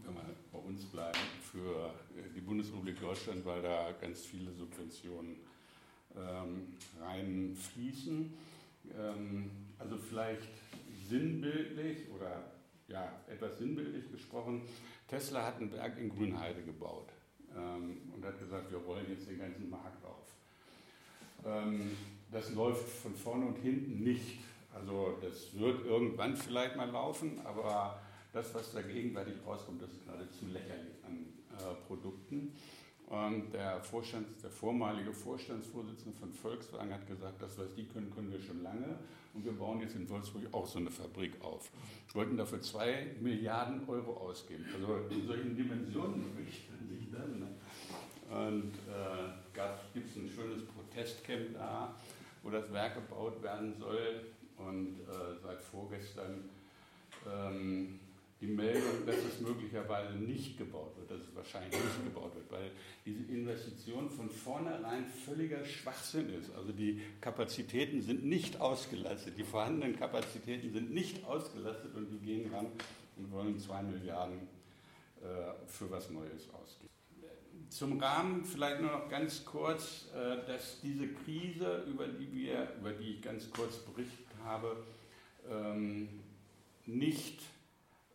wenn 0.03 0.13
wir 0.13 0.35
bei 0.51 0.59
uns 0.59 0.85
bleiben, 0.85 1.17
für 1.41 1.91
die 2.35 2.41
Bundesrepublik 2.41 2.99
Deutschland, 2.99 3.45
weil 3.45 3.61
da 3.61 3.91
ganz 3.93 4.25
viele 4.25 4.51
Subventionen 4.51 5.37
ähm, 6.15 6.73
reinfließen. 7.01 8.33
Ähm, 8.97 9.51
also 9.79 9.97
vielleicht 9.97 10.49
sinnbildlich 11.09 12.09
oder 12.11 12.51
ja, 12.87 13.11
etwas 13.27 13.57
sinnbildlich 13.57 14.11
gesprochen, 14.11 14.61
Tesla 15.07 15.45
hat 15.45 15.57
einen 15.57 15.71
Berg 15.71 15.97
in 15.97 16.09
Grünheide 16.09 16.61
gebaut 16.61 17.09
ähm, 17.55 18.11
und 18.13 18.23
hat 18.23 18.39
gesagt, 18.39 18.71
wir 18.71 18.79
rollen 18.79 19.05
jetzt 19.09 19.27
den 19.27 19.39
ganzen 19.39 19.69
Markt 19.69 20.03
auf. 20.05 20.35
Ähm, 21.45 21.91
das 22.31 22.53
läuft 22.53 22.87
von 22.87 23.15
vorne 23.15 23.45
und 23.45 23.57
hinten 23.57 24.03
nicht. 24.03 24.39
Also 24.73 25.17
das 25.21 25.57
wird 25.57 25.85
irgendwann 25.85 26.35
vielleicht 26.35 26.75
mal 26.75 26.89
laufen, 26.89 27.39
aber 27.45 28.01
das, 28.33 28.53
was 28.53 28.73
da 28.73 28.81
gegenwärtig 28.81 29.35
rauskommt, 29.45 29.81
das 29.81 29.91
ist 29.91 30.05
geradezu 30.05 30.47
lächerlich 30.47 30.95
an 31.05 31.25
äh, 31.57 31.87
Produkten. 31.87 32.51
Und 33.07 33.53
der, 33.53 33.81
Vorstands-, 33.81 34.41
der 34.41 34.49
vormalige 34.49 35.13
Vorstandsvorsitzende 35.13 36.17
von 36.17 36.33
Volkswagen 36.33 36.91
hat 36.91 37.07
gesagt, 37.07 37.41
das, 37.41 37.57
was 37.57 37.73
die 37.75 37.85
können, 37.85 38.11
können 38.13 38.31
wir 38.31 38.41
schon 38.41 38.63
lange. 38.63 38.97
Und 39.33 39.45
wir 39.45 39.51
bauen 39.51 39.79
jetzt 39.81 39.95
in 39.95 40.09
Wolfsburg 40.09 40.43
auch 40.51 40.65
so 40.65 40.79
eine 40.79 40.89
Fabrik 40.89 41.39
auf. 41.41 41.69
Wir 42.07 42.15
wollten 42.15 42.35
dafür 42.35 42.61
zwei 42.61 43.15
Milliarden 43.21 43.87
Euro 43.87 44.17
ausgeben. 44.17 44.65
Also 44.73 45.07
in 45.09 45.27
solchen 45.27 45.55
Dimensionen 45.55 46.21
man 46.35 46.45
sich 46.45 47.11
dann. 47.11 47.39
Ne? 47.39 47.47
Und 48.29 48.73
äh, 48.89 49.44
gibt 49.93 50.09
es 50.09 50.17
ein 50.17 50.29
schönes 50.29 50.63
Protestcamp 50.65 51.53
da, 51.53 51.95
wo 52.43 52.49
das 52.49 52.71
Werk 52.71 52.95
gebaut 52.95 53.41
werden 53.41 53.73
soll. 53.79 54.21
Und 54.57 54.99
äh, 55.01 55.35
seit 55.43 55.61
vorgestern 55.61 56.49
ähm, 57.25 57.99
die 58.41 58.47
Meldung, 58.47 59.05
dass 59.05 59.15
es 59.15 59.39
möglicherweise 59.39 60.13
nicht 60.13 60.57
gebaut 60.57 60.95
wird, 60.97 61.11
dass 61.11 61.27
es 61.27 61.35
wahrscheinlich 61.35 61.71
nicht 61.71 62.03
gebaut 62.03 62.35
wird, 62.35 62.51
weil 62.51 62.71
diese 63.05 63.23
Investition 63.23 64.09
von 64.09 64.29
vornherein 64.29 65.05
völliger 65.05 65.63
Schwachsinn 65.63 66.29
ist. 66.33 66.53
Also 66.55 66.71
die 66.71 67.01
Kapazitäten 67.21 68.01
sind 68.01 68.25
nicht 68.25 68.59
ausgelastet, 68.59 69.37
die 69.37 69.43
vorhandenen 69.43 69.97
Kapazitäten 69.97 70.71
sind 70.71 70.93
nicht 70.93 71.25
ausgelastet 71.25 71.95
und 71.95 72.09
die 72.11 72.19
gehen 72.19 72.53
ran 72.53 72.67
und 73.17 73.31
wollen 73.31 73.57
zwei 73.57 73.81
Milliarden 73.81 74.39
äh, 75.21 75.53
für 75.67 75.89
was 75.89 76.09
Neues 76.09 76.49
ausgeben. 76.53 76.94
Zum 77.75 77.99
Rahmen 77.99 78.45
vielleicht 78.45 78.79
nur 78.79 78.89
noch 78.89 79.09
ganz 79.09 79.43
kurz, 79.43 80.05
äh, 80.15 80.47
dass 80.47 80.79
diese 80.79 81.09
Krise, 81.09 81.83
über 81.89 82.07
die, 82.07 82.33
wir, 82.33 82.73
über 82.79 82.93
die 82.93 83.15
ich 83.15 83.21
ganz 83.21 83.51
kurz 83.51 83.79
berichtet 83.79 84.27
habe, 84.45 84.77
ähm, 85.51 86.07
nicht 86.85 87.41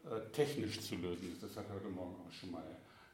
äh, 0.06 0.30
technisch 0.32 0.80
zu 0.80 0.94
lösen 0.96 1.30
ist. 1.30 1.42
Das 1.42 1.58
hat 1.58 1.66
heute 1.74 1.88
Morgen 1.88 2.14
auch 2.26 2.32
schon 2.32 2.52
mal 2.52 2.64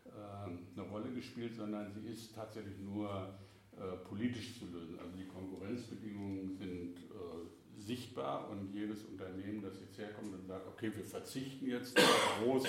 ähm, 0.06 0.68
eine 0.76 0.88
Rolle 0.88 1.10
gespielt, 1.10 1.56
sondern 1.56 1.92
sie 1.92 2.12
ist 2.12 2.32
tatsächlich 2.32 2.78
nur 2.78 3.34
äh, 3.76 3.96
politisch 4.08 4.56
zu 4.56 4.66
lösen. 4.66 5.00
Also 5.00 5.16
die 5.16 5.26
Konkurrenzbedingungen 5.26 6.56
sind 6.56 7.00
sichtbar 7.76 8.48
und 8.48 8.72
jedes 8.72 9.04
Unternehmen, 9.04 9.62
das 9.62 9.74
jetzt 9.80 9.98
herkommt 9.98 10.32
und 10.32 10.46
sagt, 10.46 10.66
okay, 10.66 10.90
wir 10.94 11.04
verzichten 11.04 11.66
jetzt 11.66 11.98
große 12.40 12.68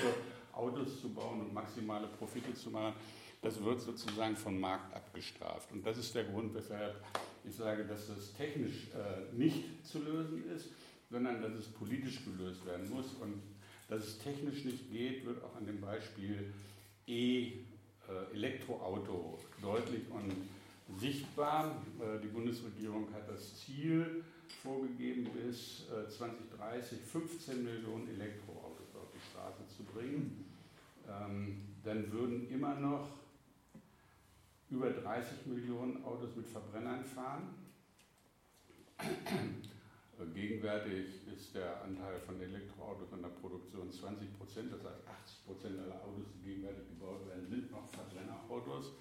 Autos 0.52 1.00
zu 1.00 1.14
bauen 1.14 1.42
und 1.42 1.54
maximale 1.54 2.08
Profite 2.08 2.54
zu 2.54 2.72
machen, 2.72 2.94
das 3.48 3.64
wird 3.64 3.80
sozusagen 3.80 4.36
vom 4.36 4.60
Markt 4.60 4.94
abgestraft. 4.94 5.72
Und 5.72 5.86
das 5.86 5.98
ist 5.98 6.14
der 6.14 6.26
Grund, 6.26 6.54
weshalb 6.54 7.02
ich 7.46 7.56
sage, 7.56 7.86
dass 7.86 8.08
das 8.08 8.34
technisch 8.34 8.88
nicht 9.32 9.88
zu 9.88 10.00
lösen 10.00 10.44
ist, 10.54 10.72
sondern 11.10 11.42
dass 11.42 11.54
es 11.54 11.68
politisch 11.68 12.26
gelöst 12.26 12.66
werden 12.66 12.90
muss. 12.90 13.14
Und 13.22 13.42
dass 13.88 14.04
es 14.04 14.20
technisch 14.20 14.66
nicht 14.66 14.92
geht, 14.92 15.26
wird 15.26 15.42
auch 15.44 15.56
an 15.56 15.66
dem 15.66 15.80
Beispiel 15.80 16.52
E-Elektroauto 17.08 19.40
deutlich 19.62 20.02
und 20.10 20.34
sichtbar. 21.00 21.82
Äh, 22.00 22.20
die 22.22 22.28
Bundesregierung 22.28 23.08
hat 23.14 23.30
das 23.30 23.62
Ziel 23.62 24.26
vorgegeben, 24.62 25.30
bis 25.34 25.88
2030 26.10 26.98
äh, 26.98 27.02
15 27.02 27.64
Millionen 27.64 28.10
Elektroautos 28.10 28.94
auf 28.96 29.10
die 29.14 29.22
Straße 29.32 29.66
zu 29.76 29.84
bringen. 29.84 30.44
Ähm, 31.08 31.62
dann 31.84 32.12
würden 32.12 32.50
immer 32.50 32.76
noch 32.76 33.10
über 34.70 34.90
30 34.90 35.46
Millionen 35.46 36.04
Autos 36.04 36.36
mit 36.36 36.48
Verbrennern 36.48 37.04
fahren. 37.04 37.56
Gegenwärtig 40.34 41.28
ist 41.28 41.54
der 41.56 41.84
Anteil 41.84 42.20
von 42.20 42.42
Elektroautos 42.42 43.14
an 43.14 43.22
der 43.22 43.30
Produktion 43.30 43.92
20 43.92 44.38
Prozent, 44.38 44.74
das 44.74 44.84
heißt 44.84 45.08
80 45.24 45.46
Prozent 45.46 45.80
aller 45.80 46.04
Autos, 46.04 46.26
die 46.36 46.50
gegenwärtig 46.50 46.88
gebaut 46.90 47.28
werden, 47.28 47.48
sind 47.48 47.72
noch 47.72 47.88
Verbrennerautos. 47.88 48.94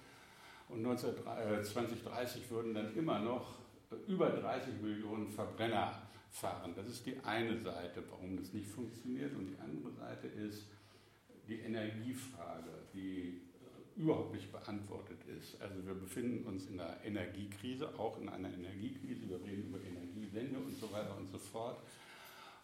Und 0.69 0.83
2030 0.99 2.41
äh, 2.45 2.49
würden 2.51 2.73
dann 2.73 2.95
immer 2.95 3.19
noch 3.19 3.59
äh, 3.91 4.11
über 4.11 4.29
30 4.29 4.81
Millionen 4.81 5.29
Verbrenner 5.29 6.01
fahren. 6.29 6.73
Das 6.75 6.87
ist 6.87 7.05
die 7.05 7.17
eine 7.23 7.57
Seite, 7.57 8.03
warum 8.09 8.37
das 8.37 8.53
nicht 8.53 8.67
funktioniert. 8.67 9.33
Und 9.35 9.47
die 9.47 9.59
andere 9.59 9.91
Seite 9.93 10.27
ist 10.27 10.67
die 11.47 11.59
Energiefrage, 11.59 12.69
die 12.93 13.41
äh, 13.41 13.46
überhaupt 13.97 14.33
nicht 14.33 14.51
beantwortet 14.51 15.17
ist. 15.37 15.59
Also 15.61 15.85
wir 15.85 15.95
befinden 15.95 16.47
uns 16.47 16.67
in 16.67 16.79
einer 16.79 17.03
Energiekrise, 17.03 17.87
auch 17.97 18.19
in 18.21 18.29
einer 18.29 18.53
Energiekrise. 18.53 19.27
Wir 19.27 19.43
reden 19.43 19.69
über 19.69 19.79
Energie 19.79 20.29
Wände 20.33 20.59
und 20.59 20.77
so 20.79 20.91
weiter 20.91 21.17
und 21.17 21.29
so 21.31 21.37
fort. 21.37 21.79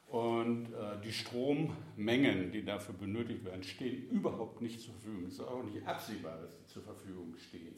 Und 0.08 0.68
äh, 0.74 1.02
die 1.04 1.12
Strommengen, 1.12 2.52
die 2.52 2.64
dafür 2.64 2.94
benötigt 2.94 3.44
werden, 3.46 3.64
stehen 3.64 4.10
überhaupt 4.10 4.62
nicht 4.62 4.80
zur 4.80 4.94
Verfügung. 4.94 5.26
Es 5.26 5.34
ist 5.34 5.40
auch 5.42 5.64
nicht 5.64 5.86
absehbar, 5.88 6.40
dass 6.40 6.52
sie 6.52 6.66
zur 6.68 6.84
Verfügung 6.84 7.36
stehen. 7.36 7.74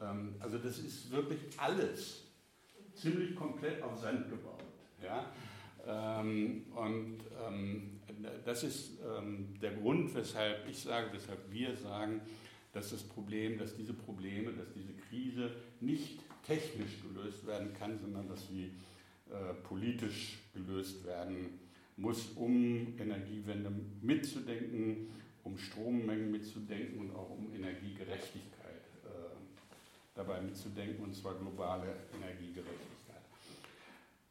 Ähm, 0.00 0.34
also 0.40 0.58
das 0.58 0.78
ist 0.78 1.12
wirklich 1.12 1.38
alles 1.56 2.24
ziemlich 2.94 3.36
komplett 3.36 3.82
auf 3.82 3.98
Sand 3.98 4.28
gebaut. 4.28 4.64
Ja? 5.00 5.32
Ähm, 5.86 6.64
und 6.74 7.18
ähm, 7.46 8.00
das 8.44 8.64
ist 8.64 8.98
ähm, 9.00 9.54
der 9.62 9.74
Grund, 9.74 10.12
weshalb 10.14 10.68
ich 10.68 10.78
sage, 10.80 11.12
weshalb 11.12 11.50
wir 11.52 11.76
sagen, 11.76 12.20
dass 12.72 12.90
das 12.90 13.02
Problem, 13.02 13.58
dass 13.58 13.76
diese 13.76 13.94
Probleme, 13.94 14.52
dass 14.52 14.72
diese 14.72 14.92
Krise 15.08 15.50
nicht 15.80 16.20
technisch 16.46 17.02
gelöst 17.02 17.46
werden 17.46 17.72
kann, 17.74 17.98
sondern 17.98 18.28
dass 18.28 18.48
sie 18.48 18.72
äh, 19.30 19.54
politisch 19.64 20.38
gelöst 20.54 21.04
werden 21.04 21.58
muss, 21.96 22.30
um 22.36 22.98
Energiewende 22.98 23.72
mitzudenken 24.00 25.08
um 25.44 25.58
Strommengen 25.58 26.30
mitzudenken 26.30 27.00
und 27.00 27.16
auch 27.16 27.30
um 27.30 27.52
Energiegerechtigkeit 27.54 28.82
äh, 29.04 29.08
dabei 30.14 30.40
mitzudenken, 30.40 31.04
und 31.04 31.14
zwar 31.14 31.34
globale 31.34 31.96
Energiegerechtigkeit. 32.16 33.20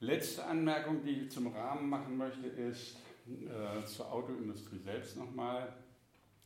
Letzte 0.02 0.46
Anmerkung, 0.46 1.04
die 1.04 1.24
ich 1.24 1.32
zum 1.32 1.48
Rahmen 1.48 1.90
machen 1.90 2.18
möchte, 2.18 2.48
ist 2.48 2.96
äh, 3.28 3.86
zur 3.86 4.12
Autoindustrie 4.12 4.80
selbst 4.80 5.18
nochmal, 5.18 5.74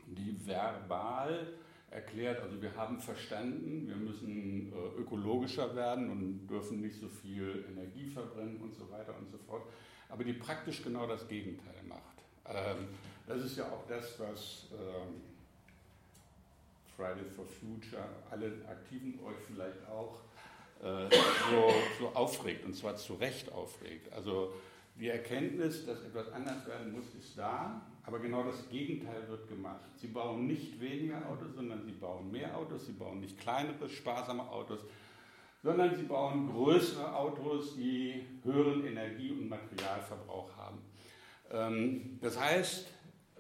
die 0.08 0.36
verbal 0.46 1.54
erklärt, 1.94 2.42
also 2.42 2.62
wir 2.62 2.76
haben 2.76 3.00
verstanden, 3.00 3.88
wir 3.88 3.96
müssen 3.96 4.74
äh, 4.74 5.02
ökologischer 5.02 5.76
werden 5.76 6.10
und 6.10 6.48
dürfen 6.48 6.82
nicht 6.82 7.00
so 7.00 7.08
viel 7.08 7.66
Energie 7.72 8.08
verbrennen 8.08 8.58
und 8.58 8.74
so 8.74 8.90
weiter 8.90 9.16
und 9.18 9.30
so 9.30 9.38
fort, 9.38 9.64
aber 10.10 10.24
die 10.24 10.34
praktisch 10.34 10.84
genau 10.84 11.08
das 11.08 11.28
Gegenteil 11.28 11.84
macht. 11.88 12.02
Ähm, 12.48 12.88
das 13.28 13.44
ist 13.44 13.58
ja 13.58 13.66
auch 13.66 13.86
das, 13.88 14.20
was 14.20 14.68
ähm, 14.74 15.22
Fridays 16.96 17.32
for 17.36 17.46
Future, 17.46 18.04
alle 18.30 18.52
Aktiven 18.68 19.20
euch 19.24 19.38
vielleicht 19.48 19.88
auch 19.88 20.20
äh, 20.82 21.10
so, 21.50 21.74
so 22.00 22.08
aufregt 22.10 22.66
und 22.66 22.76
zwar 22.76 22.96
zu 22.96 23.14
Recht 23.14 23.52
aufregt. 23.52 24.12
Also 24.14 24.54
die 24.96 25.10
Erkenntnis, 25.10 25.86
dass 25.86 26.02
etwas 26.04 26.32
anders 26.32 26.68
werden 26.68 26.92
muss, 26.92 27.06
ist 27.18 27.38
da, 27.38 27.82
aber 28.06 28.20
genau 28.20 28.44
das 28.44 28.68
Gegenteil 28.70 29.28
wird 29.30 29.48
gemacht. 29.48 29.82
Sie 29.96 30.08
bauen 30.08 30.48
nicht 30.48 30.80
weniger 30.80 31.28
Autos, 31.30 31.56
sondern 31.56 31.84
sie 31.84 31.94
bauen 31.94 32.32
mehr 32.32 32.56
Autos, 32.58 32.86
sie 32.86 32.94
bauen 32.94 33.20
nicht 33.22 33.40
kleinere, 33.40 33.90
sparsame 33.90 34.44
Autos, 34.44 34.82
sondern 35.62 35.96
sie 35.96 36.04
bauen 36.04 36.52
größere 36.52 37.16
Autos, 37.16 37.76
die 37.76 38.26
höheren 38.44 38.86
Energie- 38.86 39.32
und 39.32 39.48
Materialverbrauch 39.48 40.56
haben. 40.58 40.80
Ähm, 41.52 42.20
das 42.22 42.38
heißt, 42.38 42.88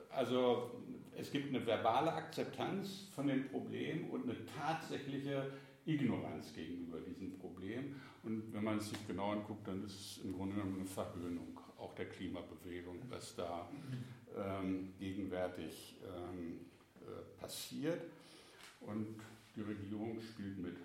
also 0.09 0.71
es 1.17 1.31
gibt 1.31 1.53
eine 1.53 1.65
verbale 1.65 2.13
Akzeptanz 2.13 3.09
von 3.13 3.27
dem 3.27 3.49
Problem 3.49 4.09
und 4.09 4.23
eine 4.23 4.37
tatsächliche 4.45 5.51
Ignoranz 5.85 6.53
gegenüber 6.53 6.99
diesem 7.01 7.37
Problem. 7.37 7.95
Und 8.23 8.53
wenn 8.53 8.63
man 8.63 8.77
es 8.77 8.89
sich 8.89 9.07
genau 9.07 9.31
anguckt, 9.31 9.67
dann 9.67 9.83
ist 9.83 9.93
es 9.93 10.23
im 10.23 10.33
Grunde 10.33 10.55
genommen 10.55 10.77
eine 10.79 10.85
Verhöhnung 10.85 11.59
auch 11.77 11.93
der 11.95 12.07
Klimabewegung, 12.07 12.99
was 13.09 13.35
da 13.35 13.69
ähm, 14.37 14.93
gegenwärtig 14.99 15.95
ähm, 16.03 16.59
äh, 17.01 17.41
passiert. 17.41 18.01
Und 18.81 19.19
die 19.55 19.61
Regierung 19.61 20.19
spielt 20.21 20.57
mit, 20.57 20.75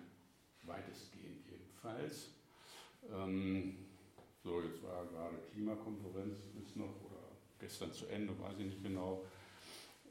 weitestgehend 0.63 1.43
jedenfalls. 1.49 2.29
Ähm, 3.11 3.77
so, 4.43 4.61
jetzt 4.61 4.83
war 4.83 5.05
gerade 5.05 5.37
Klimakonferenz, 5.51 6.37
ist 6.61 6.75
noch, 6.75 6.95
oder 7.05 7.23
gestern 7.59 7.91
zu 7.91 8.05
Ende, 8.07 8.33
weiß 8.39 8.59
ich 8.59 8.65
nicht 8.65 8.83
genau, 8.83 9.25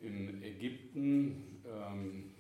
in 0.01 0.43
Ägypten. 0.43 1.63
Ähm, 1.67 2.35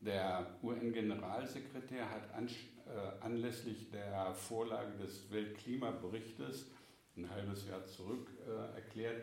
der 0.00 0.58
UN-Generalsekretär 0.62 2.10
hat 2.10 2.34
an, 2.34 2.48
äh, 2.48 3.24
anlässlich 3.24 3.90
der 3.90 4.34
Vorlage 4.34 4.98
des 4.98 5.30
Weltklimaberichtes 5.30 6.66
ein 7.16 7.28
halbes 7.28 7.66
Jahr 7.66 7.84
zurück 7.86 8.28
äh, 8.46 8.76
erklärt, 8.76 9.22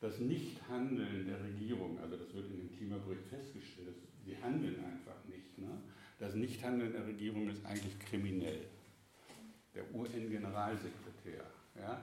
das 0.00 0.18
Nichthandeln 0.18 1.26
der 1.26 1.42
Regierung, 1.42 1.98
also 2.00 2.16
das 2.16 2.32
wird 2.32 2.50
in 2.50 2.58
dem 2.58 2.76
Klimabericht 2.76 3.26
festgestellt, 3.28 3.96
sie 4.24 4.36
handeln 4.42 4.76
einfach 4.84 5.24
nicht. 5.26 5.58
Ne? 5.58 5.70
Das 6.18 6.34
Nichthandeln 6.34 6.92
der 6.92 7.06
Regierung 7.06 7.48
ist 7.48 7.64
eigentlich 7.64 7.98
kriminell. 7.98 8.66
Der 9.74 9.82
UN-Generalsekretär. 9.94 11.44
Ja? 11.76 12.02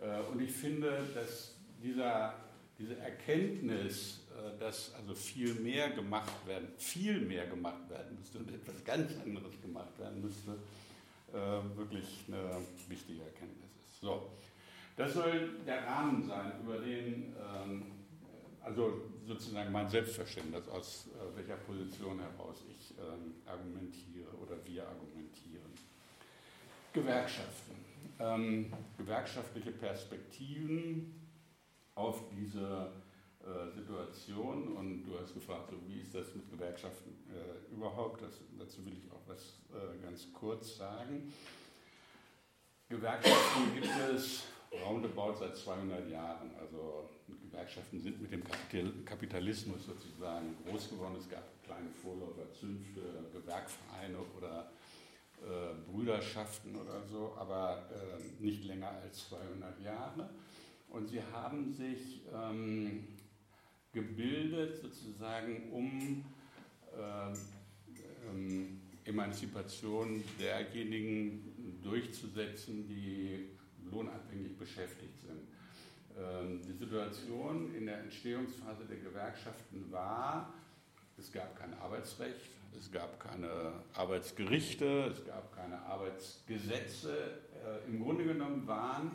Äh, 0.00 0.22
und 0.30 0.40
ich 0.40 0.52
finde, 0.52 1.02
dass 1.14 1.54
dieser, 1.82 2.34
diese 2.78 2.96
Erkenntnis, 2.98 4.20
äh, 4.30 4.58
dass 4.58 4.94
also 4.94 5.14
viel 5.14 5.54
mehr 5.54 5.90
gemacht 5.90 6.46
werden, 6.46 6.68
viel 6.78 7.20
mehr 7.20 7.46
gemacht 7.46 7.88
werden 7.90 8.18
müsste 8.18 8.38
und 8.38 8.50
etwas 8.50 8.82
ganz 8.84 9.12
anderes 9.24 9.60
gemacht 9.60 9.98
werden 9.98 10.22
müsste, 10.22 10.52
äh, 11.32 11.76
wirklich 11.76 12.24
eine 12.28 12.62
wichtige 12.88 13.22
Erkenntnis 13.22 13.70
ist. 13.90 14.00
So. 14.00 14.30
Das 14.96 15.12
soll 15.12 15.50
der 15.66 15.86
Rahmen 15.86 16.26
sein, 16.26 16.52
über 16.62 16.78
den, 16.78 17.36
ähm, 17.38 17.82
also 18.62 19.02
sozusagen 19.26 19.70
mein 19.70 19.88
Selbstverständnis, 19.88 20.66
aus 20.68 21.08
äh, 21.08 21.36
welcher 21.36 21.56
Position 21.56 22.18
heraus 22.18 22.64
ich 22.70 22.94
ähm, 22.98 23.34
argumentiere 23.44 24.30
oder 24.40 24.56
wir 24.64 24.88
argumentieren. 24.88 25.70
Gewerkschaften. 26.94 27.76
Ähm, 28.18 28.72
gewerkschaftliche 28.96 29.72
Perspektiven 29.72 31.28
auf 31.94 32.22
diese 32.30 32.90
äh, 33.40 33.70
Situation 33.74 34.76
und 34.76 35.04
du 35.04 35.18
hast 35.18 35.34
gefragt, 35.34 35.70
so, 35.70 35.76
wie 35.86 36.00
ist 36.00 36.14
das 36.14 36.34
mit 36.34 36.50
Gewerkschaften 36.50 37.10
äh, 37.28 37.74
überhaupt? 37.74 38.22
Das, 38.22 38.40
dazu 38.58 38.84
will 38.86 38.94
ich 38.94 39.12
auch 39.12 39.20
was 39.26 39.60
äh, 39.72 40.02
ganz 40.02 40.32
kurz 40.32 40.78
sagen. 40.78 41.30
Gewerkschaften 42.88 43.74
gibt 43.74 43.88
es 44.14 44.44
roundabout 44.72 45.34
seit 45.38 45.56
200 45.56 46.10
Jahren. 46.10 46.50
Also 46.60 47.08
Gewerkschaften 47.50 48.00
sind 48.00 48.20
mit 48.20 48.32
dem 48.32 48.42
Kapitalismus 49.04 49.86
sozusagen 49.86 50.56
groß 50.64 50.90
geworden. 50.90 51.16
Es 51.18 51.28
gab 51.28 51.44
kleine 51.64 51.90
Vorläufer, 51.90 52.52
Zünfte, 52.52 53.00
Gewerkvereine 53.32 54.18
oder 54.36 54.70
äh, 55.42 55.90
Brüderschaften 55.90 56.76
oder 56.76 57.02
so, 57.02 57.34
aber 57.38 57.88
äh, 57.90 58.42
nicht 58.42 58.64
länger 58.64 58.90
als 58.90 59.28
200 59.28 59.80
Jahre. 59.82 60.30
Und 60.88 61.08
sie 61.08 61.22
haben 61.32 61.72
sich 61.72 62.22
ähm, 62.32 63.06
gebildet 63.92 64.76
sozusagen, 64.76 65.70
um 65.72 66.24
äh, 66.96 67.32
ähm, 68.28 68.80
Emanzipation 69.04 70.22
derjenigen 70.38 71.80
durchzusetzen, 71.82 72.86
die 72.88 73.55
lohnabhängig 73.90 74.56
beschäftigt 74.58 75.20
sind. 75.20 75.40
Ähm, 76.18 76.62
die 76.62 76.72
Situation 76.72 77.74
in 77.74 77.86
der 77.86 77.98
Entstehungsphase 77.98 78.84
der 78.88 78.96
Gewerkschaften 78.96 79.90
war, 79.90 80.52
es 81.18 81.30
gab 81.30 81.58
kein 81.58 81.74
Arbeitsrecht, 81.74 82.50
es 82.78 82.90
gab 82.90 83.20
keine 83.20 83.72
Arbeitsgerichte, 83.94 85.12
es 85.12 85.26
gab 85.26 85.54
keine 85.54 85.78
Arbeitsgesetze. 85.80 87.40
Äh, 87.64 87.90
Im 87.90 88.02
Grunde 88.02 88.24
genommen 88.24 88.66
waren 88.66 89.10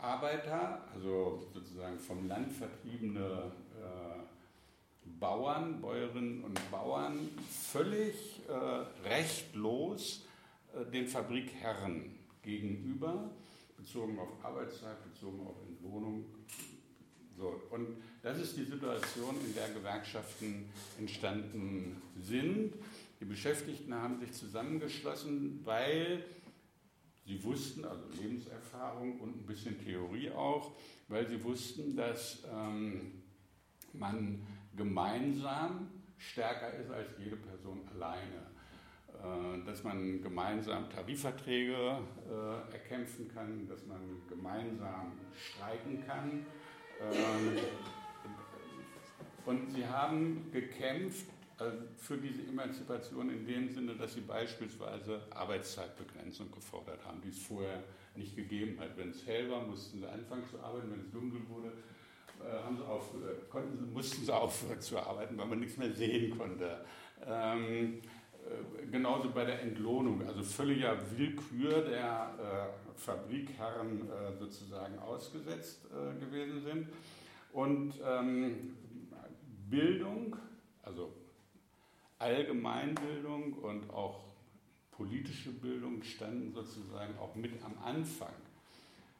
Arbeiter, 0.00 0.80
also 0.92 1.46
sozusagen 1.54 1.98
vom 1.98 2.26
Land 2.26 2.52
vertriebene 2.52 3.52
äh, 3.80 5.10
Bauern, 5.20 5.80
Bäuerinnen 5.80 6.42
und 6.42 6.70
Bauern, 6.72 7.28
völlig 7.48 8.40
äh, 8.48 9.08
rechtlos 9.08 10.26
den 10.92 11.06
Fabrikherren 11.06 12.18
gegenüber, 12.42 13.30
bezogen 13.76 14.18
auf 14.18 14.44
Arbeitszeit, 14.44 15.02
bezogen 15.04 15.46
auf 15.46 15.56
Entlohnung. 15.68 16.24
So, 17.36 17.60
und 17.70 17.96
das 18.22 18.38
ist 18.38 18.56
die 18.56 18.64
Situation, 18.64 19.36
in 19.44 19.54
der 19.54 19.70
Gewerkschaften 19.70 20.68
entstanden 20.98 22.00
sind. 22.20 22.74
Die 23.20 23.24
Beschäftigten 23.24 23.94
haben 23.94 24.18
sich 24.18 24.32
zusammengeschlossen, 24.32 25.60
weil 25.64 26.24
sie 27.24 27.42
wussten, 27.42 27.84
also 27.84 28.02
Lebenserfahrung 28.20 29.20
und 29.20 29.36
ein 29.36 29.46
bisschen 29.46 29.78
Theorie 29.82 30.30
auch, 30.30 30.72
weil 31.08 31.26
sie 31.26 31.42
wussten, 31.42 31.96
dass 31.96 32.42
ähm, 32.52 33.22
man 33.92 34.46
gemeinsam 34.76 35.88
stärker 36.18 36.72
ist 36.74 36.90
als 36.90 37.10
jede 37.18 37.36
Person 37.36 37.80
alleine. 37.94 38.51
Äh, 39.22 39.64
dass 39.64 39.84
man 39.84 40.20
gemeinsam 40.20 40.90
Tarifverträge 40.90 41.74
äh, 41.76 42.72
erkämpfen 42.72 43.28
kann, 43.32 43.68
dass 43.68 43.86
man 43.86 44.00
gemeinsam 44.28 45.12
streiken 45.32 46.04
kann. 46.04 46.44
Ähm, 47.00 47.58
und 49.46 49.70
sie 49.70 49.86
haben 49.86 50.50
gekämpft 50.50 51.26
äh, 51.60 51.64
für 51.96 52.16
diese 52.16 52.42
Emanzipation 52.42 53.30
in 53.30 53.46
dem 53.46 53.68
Sinne, 53.68 53.94
dass 53.94 54.14
sie 54.14 54.22
beispielsweise 54.22 55.20
Arbeitszeitbegrenzung 55.30 56.50
gefordert 56.50 57.04
haben, 57.06 57.20
die 57.22 57.28
es 57.28 57.38
vorher 57.38 57.84
nicht 58.16 58.34
gegeben 58.34 58.78
hat. 58.80 58.96
Wenn 58.96 59.10
es 59.10 59.24
hell 59.24 59.48
war, 59.48 59.64
mussten 59.64 60.00
sie 60.00 60.06
anfangen 60.06 60.46
zu 60.48 60.58
arbeiten, 60.58 60.90
wenn 60.90 61.00
es 61.00 61.10
dunkel 61.12 61.48
wurde, 61.48 61.72
haben 62.64 62.76
sie 62.76 62.84
aufgehört, 62.84 63.48
konnten, 63.48 63.92
mussten 63.92 64.24
sie 64.24 64.34
aufhören 64.34 64.80
zu 64.80 64.98
arbeiten, 64.98 65.38
weil 65.38 65.46
man 65.46 65.60
nichts 65.60 65.76
mehr 65.76 65.92
sehen 65.92 66.36
konnte. 66.36 66.84
Ähm, 67.24 68.00
äh, 68.00 68.21
genauso 68.90 69.30
bei 69.30 69.44
der 69.44 69.62
Entlohnung, 69.62 70.26
also 70.26 70.42
völliger 70.42 70.98
Willkür 71.16 71.82
der 71.82 72.34
äh, 72.38 72.98
Fabrikherren 72.98 74.10
äh, 74.10 74.32
sozusagen 74.38 74.98
ausgesetzt 74.98 75.86
äh, 75.86 76.18
gewesen 76.20 76.62
sind. 76.62 76.88
Und 77.52 77.94
ähm, 78.04 78.76
Bildung, 79.68 80.36
also 80.82 81.12
Allgemeinbildung 82.18 83.54
und 83.54 83.88
auch 83.90 84.24
politische 84.90 85.50
Bildung 85.50 86.02
standen 86.02 86.52
sozusagen 86.52 87.16
auch 87.18 87.34
mit 87.34 87.52
am 87.64 87.74
Anfang 87.82 88.34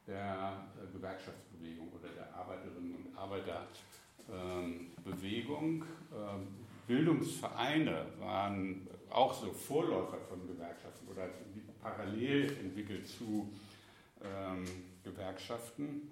der 0.07 0.67
äh, 0.77 0.87
Gewerkschaftsbewegung 0.93 1.91
oder 1.93 2.09
der 2.09 2.35
Arbeiterinnen 2.35 2.95
und 2.95 3.17
Arbeiterbewegung. 3.17 5.85
Ähm, 6.15 6.62
Bildungsvereine 6.87 8.07
waren 8.19 8.89
auch 9.11 9.33
so 9.35 9.53
Vorläufer 9.53 10.19
von 10.29 10.47
Gewerkschaften 10.47 11.09
oder 11.09 11.29
parallel 11.81 12.57
entwickelt 12.59 13.07
zu 13.07 13.53
ähm, 14.23 14.65
Gewerkschaften. 15.05 16.11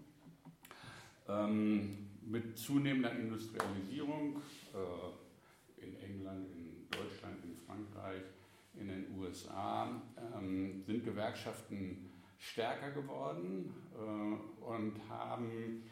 Ähm, 1.28 2.10
mit 2.22 2.58
zunehmender 2.58 3.12
Industrialisierung 3.12 4.40
äh, 4.74 5.84
in 5.84 6.00
England, 6.00 6.48
in 6.52 6.86
Deutschland, 6.90 7.44
in 7.44 7.56
Frankreich, 7.56 8.22
in 8.74 8.88
den 8.88 9.06
USA 9.18 10.00
ähm, 10.36 10.82
sind 10.86 11.04
Gewerkschaften 11.04 12.10
stärker 12.38 12.90
geworden 12.92 13.74
äh, 13.94 14.64
und 14.64 14.94
haben 15.08 15.82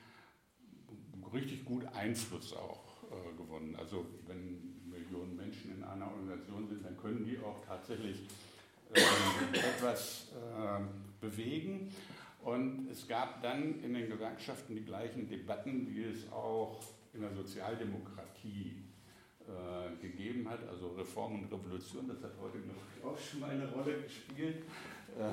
richtig 1.32 1.64
gut 1.64 1.84
Einfluss 1.86 2.54
auch 2.54 2.87
äh, 3.10 3.36
gewonnen. 3.36 3.76
Also 3.76 4.06
wenn 4.26 4.88
Millionen 4.88 5.36
Menschen 5.36 5.76
in 5.76 5.84
einer 5.84 6.06
Organisation 6.06 6.68
sind, 6.68 6.84
dann 6.84 6.96
können 6.96 7.24
die 7.24 7.38
auch 7.38 7.64
tatsächlich 7.66 8.26
äh, 8.92 9.00
etwas 9.58 10.32
äh, 10.32 10.80
bewegen. 11.20 11.92
Und 12.42 12.88
es 12.90 13.06
gab 13.06 13.42
dann 13.42 13.82
in 13.82 13.94
den 13.94 14.08
Gewerkschaften 14.08 14.74
die 14.74 14.84
gleichen 14.84 15.28
Debatten, 15.28 15.86
die 15.86 16.04
es 16.04 16.30
auch 16.32 16.80
in 17.12 17.20
der 17.20 17.32
Sozialdemokratie 17.32 18.84
äh, 19.48 20.02
gegeben 20.02 20.48
hat, 20.48 20.60
also 20.68 20.88
Reform 20.88 21.42
und 21.42 21.52
Revolution, 21.52 22.06
das 22.06 22.22
hat 22.22 22.32
heute 22.40 22.58
auch 23.02 23.18
schon 23.18 23.40
mal 23.40 23.50
eine 23.50 23.66
Rolle 23.68 24.02
gespielt. 24.02 24.62
Äh, 25.18 25.32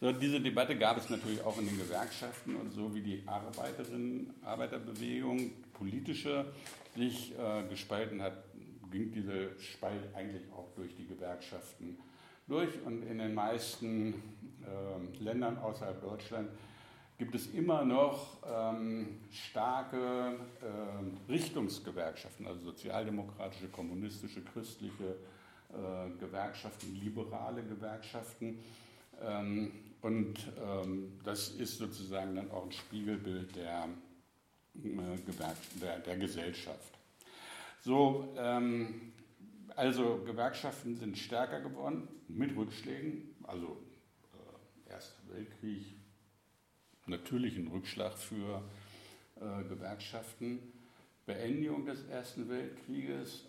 so, 0.00 0.12
diese 0.12 0.40
Debatte 0.40 0.76
gab 0.76 0.98
es 0.98 1.08
natürlich 1.10 1.42
auch 1.42 1.58
in 1.58 1.66
den 1.66 1.78
Gewerkschaften 1.78 2.54
und 2.56 2.70
so 2.70 2.94
wie 2.94 3.00
die 3.00 3.22
Arbeiterinnen, 3.26 4.32
Arbeiterbewegung, 4.44 5.52
politische, 5.78 6.52
sich 6.96 7.34
äh, 7.38 7.68
gespalten 7.68 8.22
hat, 8.22 8.44
ging 8.90 9.12
diese 9.12 9.58
Spalt 9.58 10.14
eigentlich 10.14 10.50
auch 10.52 10.72
durch 10.74 10.94
die 10.96 11.06
Gewerkschaften 11.06 11.98
durch 12.46 12.80
und 12.84 13.02
in 13.02 13.18
den 13.18 13.34
meisten 13.34 14.14
äh, 14.62 15.22
Ländern 15.22 15.58
außerhalb 15.58 16.00
Deutschland 16.00 16.48
gibt 17.18 17.34
es 17.34 17.46
immer 17.48 17.84
noch 17.84 18.36
ähm, 18.46 19.20
starke 19.30 20.36
äh, 20.60 21.30
Richtungsgewerkschaften, 21.32 22.46
also 22.46 22.60
sozialdemokratische, 22.60 23.68
kommunistische, 23.68 24.42
christliche 24.42 25.16
äh, 25.70 26.10
Gewerkschaften, 26.20 26.94
liberale 26.94 27.62
Gewerkschaften. 27.62 28.58
Ähm, 29.22 29.72
und 30.02 30.34
ähm, 30.62 31.12
das 31.24 31.48
ist 31.48 31.78
sozusagen 31.78 32.36
dann 32.36 32.50
auch 32.50 32.66
ein 32.66 32.72
Spiegelbild 32.72 33.56
der, 33.56 33.88
der, 35.80 35.98
der 36.00 36.16
Gesellschaft. 36.16 36.98
So, 37.80 38.34
ähm, 38.36 39.12
also 39.76 40.22
Gewerkschaften 40.24 40.96
sind 40.96 41.18
stärker 41.18 41.60
geworden 41.60 42.08
mit 42.28 42.56
Rückschlägen, 42.56 43.34
also 43.44 43.80
äh, 44.88 44.92
Erster 44.92 45.22
Weltkrieg, 45.28 45.94
natürlich 47.06 47.56
ein 47.56 47.68
Rückschlag 47.68 48.16
für 48.16 48.62
äh, 49.36 49.62
Gewerkschaften, 49.64 50.72
Beendigung 51.26 51.84
des 51.84 52.04
Ersten 52.08 52.48
Weltkrieges, 52.48 53.46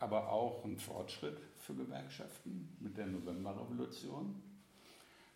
aber 0.00 0.30
auch 0.30 0.64
ein 0.64 0.78
Fortschritt 0.78 1.38
für 1.56 1.74
Gewerkschaften 1.74 2.76
mit 2.80 2.96
der 2.96 3.06
Novemberrevolution, 3.06 4.42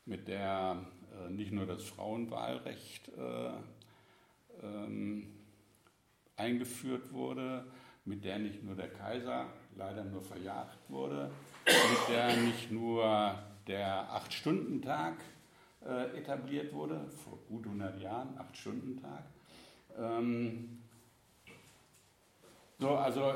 mit 0.06 0.28
der 0.28 0.86
äh, 1.20 1.30
nicht 1.30 1.52
nur 1.52 1.66
das 1.66 1.84
Frauenwahlrecht 1.84 3.08
äh, 3.08 3.52
ähm, 4.62 5.28
eingeführt 6.36 7.12
wurde, 7.12 7.66
mit 8.04 8.24
der 8.24 8.38
nicht 8.38 8.62
nur 8.64 8.74
der 8.74 8.88
Kaiser 8.88 9.46
leider 9.76 10.04
nur 10.04 10.22
verjagt 10.22 10.78
wurde, 10.88 11.30
mit 11.66 12.14
der 12.14 12.36
nicht 12.36 12.70
nur 12.70 13.38
der 13.66 14.12
Acht-Stunden-Tag 14.12 15.14
äh, 15.86 16.18
etabliert 16.18 16.72
wurde, 16.72 17.08
vor 17.24 17.38
gut 17.48 17.64
100 17.64 18.00
Jahren, 18.00 18.36
Acht-Stunden-Tag. 18.38 19.24
Ähm, 19.98 20.78
so, 22.78 22.90
also 22.90 23.34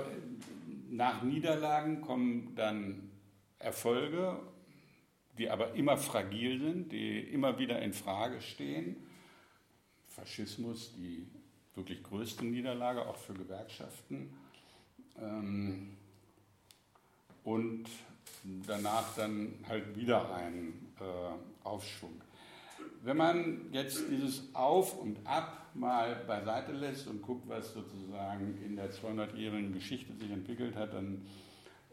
nach 0.91 1.23
Niederlagen 1.23 2.01
kommen 2.01 2.55
dann 2.57 3.11
Erfolge, 3.59 4.41
die 5.39 5.51
aber 5.51 5.75
immer 5.75 5.97
fragil 5.97 6.59
sind, 6.61 6.93
die 6.93 7.21
immer 7.21 7.59
wieder 7.59 7.81
in 7.81 7.93
Frage 7.93 8.41
stehen. 8.41 8.97
Faschismus, 10.17 10.95
die 10.97 11.27
wirklich 11.75 12.03
größte 12.03 12.45
Niederlage, 12.45 13.07
auch 13.07 13.17
für 13.17 13.35
Gewerkschaften. 13.35 14.31
Ähm, 15.21 15.97
und 17.45 17.85
danach 18.67 19.15
dann 19.15 19.55
halt 19.69 19.95
wieder 19.97 20.35
ein 20.35 20.73
äh, 20.99 21.65
Aufschwung. 21.65 22.21
Wenn 23.03 23.17
man 23.19 23.73
jetzt 23.73 24.03
dieses 24.11 24.55
Auf 24.55 24.99
und 24.99 25.25
Ab 25.27 25.71
mal 25.75 26.17
beiseite 26.27 26.73
lässt 26.73 27.07
und 27.07 27.23
guckt, 27.23 27.49
was 27.49 27.73
sozusagen 27.73 28.61
in 28.65 28.75
der 28.75 28.91
200-jährigen 28.91 29.73
Geschichte 29.73 30.15
sich 30.15 30.31
entwickelt 30.31 30.75
hat, 30.75 30.95
dann 30.95 31.27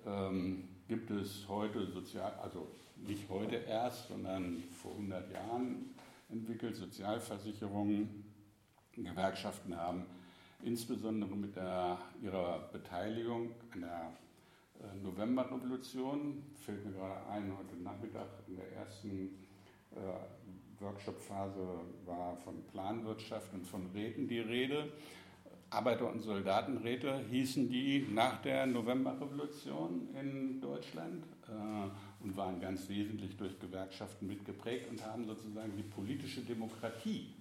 ähm, 0.06 0.70
gibt 0.88 1.12
es 1.12 1.46
heute 1.48 1.86
sozial, 1.92 2.34
also 2.42 2.68
nicht 3.06 3.28
heute 3.30 3.56
erst, 3.58 4.08
sondern 4.08 4.64
vor 4.82 4.92
100 4.94 5.32
Jahren 5.32 5.92
entwickelt 6.34 6.76
Sozialversicherungen, 6.76 8.26
Gewerkschaften 8.91 9.76
haben 9.78 10.06
insbesondere 10.63 11.36
mit 11.36 11.56
der, 11.56 11.98
ihrer 12.22 12.69
Beteiligung 12.72 13.52
an 13.74 13.82
der 13.82 14.13
äh, 14.80 14.96
Novemberrevolution, 15.04 16.43
fällt 16.56 16.86
mir 16.86 16.93
gerade 16.93 17.28
ein, 17.28 17.52
heute 17.58 17.76
Nachmittag 17.82 18.28
in 18.48 18.56
der 18.56 18.72
ersten 18.74 19.30
äh, 19.91 20.82
Workshop-Phase 20.82 21.80
war 22.06 22.36
von 22.38 22.63
Planwirtschaft 22.72 23.54
und 23.54 23.65
von 23.65 23.88
Räten 23.93 24.28
die 24.28 24.39
Rede. 24.39 24.91
Arbeiter- 25.69 26.12
und 26.12 26.22
Soldatenräte 26.22 27.19
hießen 27.30 27.69
die 27.69 28.08
nach 28.12 28.41
der 28.41 28.65
Novemberrevolution 28.67 30.10
in 30.13 30.62
Deutschland 30.62 31.26
äh, 31.48 32.12
und 32.24 32.38
waren 32.38 32.60
ganz 32.60 32.90
wesentlich 32.90 33.36
durch 33.38 33.60
Gewerkschaften 33.60 34.28
mitgeprägt 34.28 34.90
und 34.90 35.06
haben 35.06 35.26
sozusagen 35.26 35.76
die 35.78 35.84
politische 35.84 36.42
Demokratie 36.42 37.34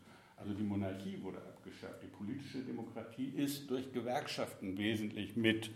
also 0.43 0.55
die 0.55 0.63
Monarchie 0.65 1.23
wurde 1.23 1.39
abgeschafft. 1.39 2.03
Die 2.03 2.09
politische 2.09 2.63
Demokratie 2.63 3.29
ist 3.29 3.71
durch 3.71 3.93
Gewerkschaften 3.93 4.77
wesentlich 4.77 5.37
mit 5.37 5.71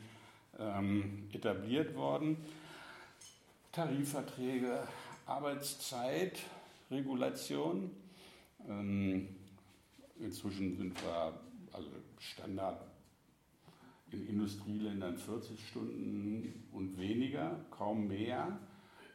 ähm, 0.59 1.29
etabliert 1.33 1.95
worden. 1.95 2.37
Tarifverträge, 3.71 4.83
Arbeitszeitregulation. 5.27 7.92
Ähm, 8.69 9.29
inzwischen 10.19 10.77
sind 10.77 11.01
wir 11.05 11.38
also 11.73 11.88
Standard 12.19 12.85
in 14.11 14.27
Industrieländern 14.27 15.16
40 15.16 15.64
Stunden 15.69 16.64
und 16.73 16.99
weniger, 16.99 17.64
kaum 17.71 18.09
mehr. 18.09 18.59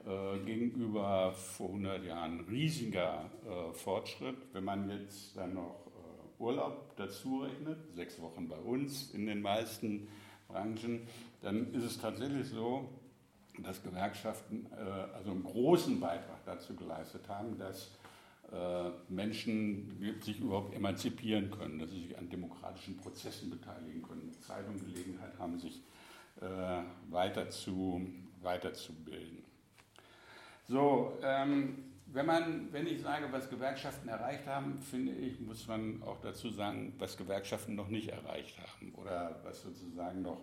Äh, 0.04 0.40
gegenüber 0.46 1.32
vor 1.32 1.68
100 1.68 2.04
Jahren 2.04 2.40
riesiger 2.50 3.30
äh, 3.46 3.72
Fortschritt. 3.72 4.36
Wenn 4.52 4.64
man 4.64 4.90
jetzt 4.90 5.38
dann 5.38 5.54
noch 5.54 5.86
äh, 5.86 6.42
Urlaub 6.42 6.96
dazu 6.96 7.42
rechnet, 7.42 7.78
sechs 7.94 8.20
Wochen 8.20 8.48
bei 8.48 8.58
uns 8.58 9.12
in 9.12 9.28
den 9.28 9.44
meisten 9.44 10.08
Branchen, 10.48 11.08
dann 11.42 11.72
ist 11.74 11.84
es 11.84 12.00
tatsächlich 12.02 12.48
so, 12.48 12.90
dass 13.60 13.84
Gewerkschaften 13.84 14.66
äh, 14.76 14.80
also 15.14 15.30
einen 15.30 15.44
großen 15.44 16.00
Beitrag 16.00 16.46
dazu 16.46 16.76
geleistet 16.76 17.30
haben, 17.30 17.60
dass 17.60 17.92
äh, 18.52 18.90
Menschen 19.08 20.18
sich 20.20 20.40
überhaupt 20.40 20.74
emanzipieren 20.74 21.52
können, 21.52 21.78
dass 21.78 21.92
sie 21.92 22.08
sich 22.08 22.18
an 22.18 22.28
demokratischen 22.28 22.98
Prozessen 22.98 23.52
beteiligen 23.52 24.02
können, 24.02 24.32
Zeit 24.42 24.68
und 24.68 24.80
Gelegenheit 24.84 25.38
haben, 25.38 25.60
sich 25.60 25.80
weiter 27.12 27.50
zu, 27.50 28.02
weiterzubilden. 28.42 29.44
So, 30.72 31.18
ähm, 31.22 31.80
wenn, 32.14 32.26
man, 32.26 32.72
wenn 32.72 32.88
ich 32.88 33.02
sage, 33.02 33.26
was 33.30 33.50
Gewerkschaften 33.50 34.08
erreicht 34.08 34.48
haben, 34.48 34.80
finde 34.80 35.12
ich, 35.12 35.38
muss 35.42 35.68
man 35.68 36.02
auch 36.02 36.22
dazu 36.22 36.50
sagen, 36.50 36.94
was 36.98 37.18
Gewerkschaften 37.18 37.76
noch 37.76 37.90
nicht 37.90 38.08
erreicht 38.08 38.58
haben 38.58 38.94
oder 38.96 39.42
was 39.44 39.64
sozusagen 39.64 40.22
noch 40.22 40.38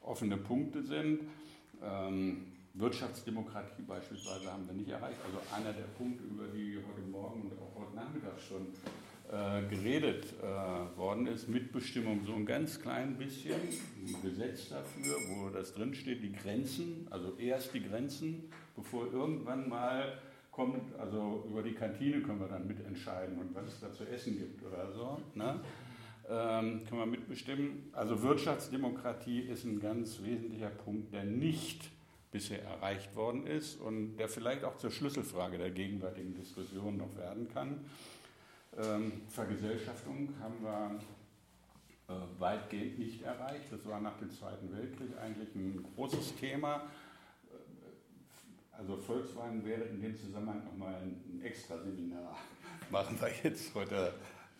offene 0.00 0.36
Punkte 0.36 0.82
sind. 0.82 1.20
Ähm, 1.80 2.46
Wirtschaftsdemokratie 2.74 3.82
beispielsweise 3.82 4.52
haben 4.52 4.66
wir 4.66 4.74
nicht 4.74 4.90
erreicht. 4.90 5.18
Also 5.24 5.38
einer 5.54 5.72
der 5.72 5.86
Punkte, 5.96 6.24
über 6.24 6.48
die 6.48 6.78
heute 6.78 7.08
Morgen 7.08 7.42
und 7.42 7.52
auch 7.52 7.80
heute 7.80 7.94
Nachmittag 7.94 8.40
schon 8.40 8.66
äh, 9.30 9.62
geredet 9.68 10.34
äh, 10.42 10.98
worden 10.98 11.28
ist, 11.28 11.48
Mitbestimmung 11.48 12.24
so 12.26 12.34
ein 12.34 12.46
ganz 12.46 12.80
klein 12.80 13.16
bisschen, 13.16 13.54
ein 13.54 14.22
Gesetz 14.22 14.70
dafür, 14.70 15.14
wo 15.28 15.50
das 15.50 15.72
drinsteht, 15.72 16.20
die 16.20 16.32
Grenzen, 16.32 17.06
also 17.10 17.36
erst 17.38 17.74
die 17.74 17.82
Grenzen, 17.84 18.50
bevor 18.78 19.12
irgendwann 19.12 19.68
mal 19.68 20.18
kommt, 20.50 20.94
also 20.98 21.44
über 21.48 21.62
die 21.62 21.74
Kantine 21.74 22.20
können 22.22 22.40
wir 22.40 22.48
dann 22.48 22.66
mitentscheiden 22.66 23.38
und 23.38 23.54
was 23.54 23.68
es 23.68 23.80
da 23.80 23.92
zu 23.92 24.04
essen 24.04 24.38
gibt 24.38 24.62
oder 24.64 24.90
so. 24.92 25.20
Ne? 25.34 25.60
Ähm, 26.28 26.84
können 26.84 27.00
wir 27.00 27.06
mitbestimmen. 27.06 27.90
Also 27.92 28.22
Wirtschaftsdemokratie 28.22 29.40
ist 29.40 29.64
ein 29.64 29.80
ganz 29.80 30.22
wesentlicher 30.22 30.70
Punkt, 30.70 31.12
der 31.12 31.24
nicht 31.24 31.90
bisher 32.30 32.62
erreicht 32.62 33.14
worden 33.16 33.46
ist 33.46 33.80
und 33.80 34.16
der 34.16 34.28
vielleicht 34.28 34.64
auch 34.64 34.76
zur 34.76 34.90
Schlüsselfrage 34.90 35.58
der 35.58 35.70
gegenwärtigen 35.70 36.34
Diskussion 36.34 36.98
noch 36.98 37.16
werden 37.16 37.48
kann. 37.52 37.84
Ähm, 38.76 39.12
Vergesellschaftung 39.28 40.34
haben 40.40 40.62
wir 40.62 40.98
äh, 42.14 42.40
weitgehend 42.40 42.98
nicht 42.98 43.22
erreicht. 43.22 43.66
Das 43.70 43.86
war 43.86 44.00
nach 44.00 44.18
dem 44.18 44.30
Zweiten 44.30 44.70
Weltkrieg 44.72 45.16
eigentlich 45.18 45.54
ein 45.54 45.84
großes 45.94 46.36
Thema. 46.36 46.82
Also 48.78 48.96
Volkswagen 48.96 49.64
wäre 49.64 49.82
in 49.82 50.00
dem 50.00 50.16
Zusammenhang 50.16 50.62
nochmal 50.64 50.94
ein 51.02 51.40
extra 51.42 51.76
Seminar. 51.78 52.38
Machen 52.90 53.20
wir 53.20 53.28
jetzt 53.42 53.74
heute 53.74 54.14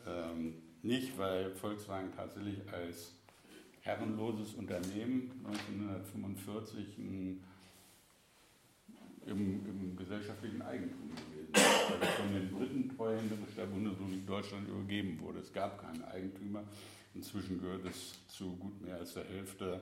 ähm, 0.05 0.55
nicht, 0.83 1.17
weil 1.17 1.55
Volkswagen 1.55 2.11
tatsächlich 2.17 2.59
als 2.73 3.15
herrenloses 3.81 4.55
Unternehmen 4.55 5.31
1945 5.47 6.99
ein, 6.99 7.45
im, 9.27 9.67
im, 9.67 9.97
gesellschaftlichen 9.97 10.63
Eigentum 10.63 11.11
gewesen 11.11 11.53
ist, 11.55 11.93
also 11.93 12.07
von 12.21 12.35
den 12.35 12.51
Briten 12.51 12.97
treuhänderisch 12.97 13.55
der 13.57 13.67
Bundesrepublik 13.67 14.27
Deutschland 14.27 14.69
übergeben 14.69 15.21
wurde. 15.21 15.39
Es 15.39 15.53
gab 15.53 15.81
keine 15.81 16.09
Eigentümer. 16.09 16.65
Inzwischen 17.15 17.61
gehört 17.61 17.85
es 17.85 18.19
zu 18.27 18.57
gut 18.57 18.81
mehr 18.81 18.97
als 18.97 19.15
der 19.15 19.25
Hälfte 19.25 19.81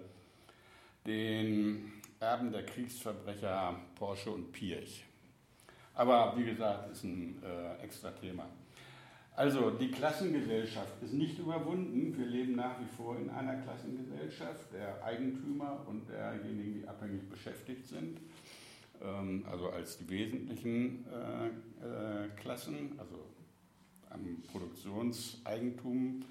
den 1.06 1.92
Erben 2.20 2.50
der 2.50 2.64
Kriegsverbrecher 2.64 3.78
Porsche 3.94 4.30
und 4.30 4.52
Pirch. 4.52 5.04
Aber 5.94 6.34
wie 6.36 6.44
gesagt, 6.44 6.90
ist 6.90 7.04
ein 7.04 7.42
äh, 7.42 7.82
extra 7.82 8.10
Thema. 8.10 8.46
Also 9.34 9.70
die 9.70 9.90
Klassengesellschaft 9.90 11.02
ist 11.02 11.12
nicht 11.12 11.38
überwunden. 11.38 12.16
Wir 12.16 12.24
leben 12.24 12.56
nach 12.56 12.80
wie 12.80 12.96
vor 12.96 13.18
in 13.18 13.28
einer 13.28 13.56
Klassengesellschaft 13.56 14.72
der 14.72 15.04
Eigentümer 15.04 15.84
und 15.86 16.08
derjenigen, 16.08 16.80
die 16.80 16.88
abhängig 16.88 17.28
beschäftigt 17.28 17.86
sind. 17.86 18.18
Ähm, 19.02 19.44
also 19.50 19.68
als 19.68 19.98
die 19.98 20.08
wesentlichen 20.08 21.04
äh, 21.06 21.48
äh, 21.48 22.28
Klassen, 22.36 22.98
also 22.98 23.26
am 24.08 24.42
Produktionseigentum 24.50 26.24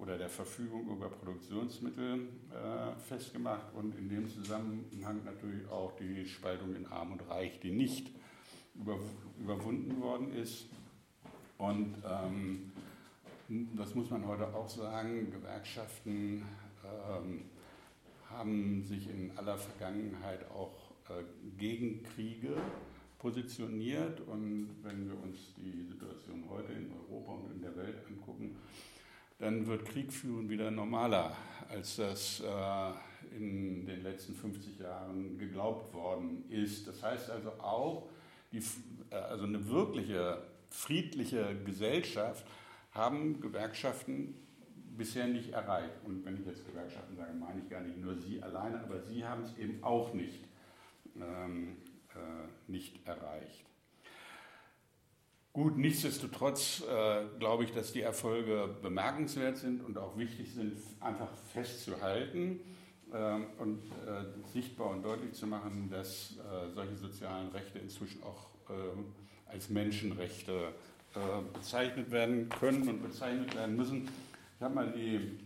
oder 0.00 0.16
der 0.16 0.30
Verfügung 0.30 0.88
über 0.90 1.10
Produktionsmittel 1.10 2.28
äh, 2.50 2.98
festgemacht 3.00 3.66
und 3.74 3.94
in 3.98 4.08
dem 4.08 4.28
Zusammenhang 4.28 5.24
natürlich 5.24 5.68
auch 5.68 5.92
die 5.96 6.26
Spaltung 6.26 6.74
in 6.74 6.86
Arm 6.86 7.12
und 7.12 7.28
Reich, 7.28 7.60
die 7.60 7.70
nicht 7.70 8.10
über, 8.74 8.98
überwunden 9.38 10.00
worden 10.00 10.32
ist. 10.32 10.66
Und 11.58 11.96
ähm, 12.08 12.72
das 13.76 13.94
muss 13.94 14.08
man 14.10 14.26
heute 14.26 14.54
auch 14.54 14.68
sagen, 14.68 15.30
Gewerkschaften 15.30 16.46
ähm, 16.84 17.42
haben 18.30 18.82
sich 18.84 19.10
in 19.10 19.36
aller 19.36 19.58
Vergangenheit 19.58 20.50
auch 20.50 20.92
äh, 21.10 21.24
gegen 21.58 22.02
Kriege 22.02 22.56
positioniert. 23.18 24.20
Und 24.20 24.70
wenn 24.82 25.06
wir 25.06 25.22
uns 25.22 25.54
die 25.56 25.82
Situation 25.82 26.44
heute 26.48 26.72
in 26.72 26.90
Europa 26.90 27.32
und 27.32 27.52
in 27.52 27.60
der 27.60 27.76
Welt 27.76 27.98
angucken, 28.08 28.56
dann 29.40 29.66
wird 29.66 29.86
Krieg 29.86 30.12
führen 30.12 30.48
wieder 30.48 30.70
normaler, 30.70 31.34
als 31.70 31.96
das 31.96 32.40
äh, 32.40 33.36
in 33.36 33.86
den 33.86 34.02
letzten 34.02 34.34
50 34.34 34.78
Jahren 34.78 35.38
geglaubt 35.38 35.92
worden 35.94 36.44
ist. 36.50 36.86
Das 36.86 37.02
heißt 37.02 37.30
also 37.30 37.50
auch, 37.52 38.08
die, 38.52 38.62
äh, 39.10 39.14
also 39.14 39.44
eine 39.44 39.66
wirkliche 39.68 40.42
friedliche 40.68 41.56
Gesellschaft 41.64 42.46
haben 42.92 43.40
Gewerkschaften 43.40 44.34
bisher 44.96 45.26
nicht 45.26 45.52
erreicht. 45.52 45.94
Und 46.04 46.24
wenn 46.24 46.38
ich 46.38 46.46
jetzt 46.46 46.66
Gewerkschaften 46.66 47.16
sage, 47.16 47.32
meine 47.32 47.60
ich 47.60 47.70
gar 47.70 47.80
nicht 47.80 47.96
nur 47.96 48.16
Sie 48.16 48.42
alleine, 48.42 48.82
aber 48.82 49.00
Sie 49.00 49.24
haben 49.24 49.42
es 49.42 49.56
eben 49.56 49.82
auch 49.82 50.12
nicht, 50.12 50.44
ähm, 51.16 51.76
äh, 52.14 52.70
nicht 52.70 53.06
erreicht. 53.06 53.69
Gut, 55.52 55.76
nichtsdestotrotz 55.76 56.84
äh, 56.88 57.24
glaube 57.40 57.64
ich, 57.64 57.72
dass 57.72 57.92
die 57.92 58.02
Erfolge 58.02 58.68
bemerkenswert 58.82 59.56
sind 59.56 59.82
und 59.82 59.98
auch 59.98 60.16
wichtig 60.16 60.54
sind, 60.54 60.78
einfach 61.00 61.28
festzuhalten 61.52 62.60
äh, 63.12 63.34
und 63.58 63.82
äh, 64.06 64.48
sichtbar 64.52 64.90
und 64.90 65.02
deutlich 65.02 65.32
zu 65.32 65.48
machen, 65.48 65.90
dass 65.90 66.36
äh, 66.36 66.70
solche 66.72 66.96
sozialen 66.96 67.48
Rechte 67.48 67.80
inzwischen 67.80 68.22
auch 68.22 68.46
äh, 68.68 69.52
als 69.52 69.68
Menschenrechte 69.70 70.68
äh, 71.16 71.18
bezeichnet 71.52 72.12
werden 72.12 72.48
können 72.48 72.88
und 72.88 73.02
bezeichnet 73.02 73.52
werden 73.56 73.74
müssen. 73.74 74.08
Ich 74.56 74.62
habe 74.62 74.72
mal 74.72 74.92
die 74.92 75.36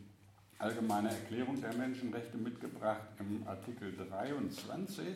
allgemeine 0.58 1.08
Erklärung 1.08 1.58
der 1.62 1.72
Menschenrechte 1.72 2.36
mitgebracht 2.36 3.08
im 3.18 3.48
Artikel 3.48 3.96
23. 3.96 5.06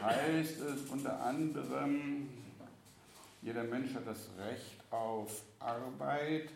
Heißt 0.00 0.60
es 0.60 0.88
unter 0.90 1.20
anderem, 1.20 2.28
jeder 3.42 3.64
Mensch 3.64 3.94
hat 3.94 4.06
das 4.06 4.28
Recht 4.38 4.84
auf 4.90 5.42
Arbeit, 5.58 6.50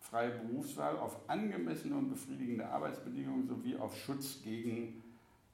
freie 0.00 0.30
Berufswahl, 0.30 0.96
auf 0.96 1.28
angemessene 1.28 1.94
und 1.94 2.08
befriedigende 2.08 2.66
Arbeitsbedingungen 2.66 3.46
sowie 3.46 3.76
auf 3.76 3.96
Schutz 3.98 4.42
gegen 4.42 5.02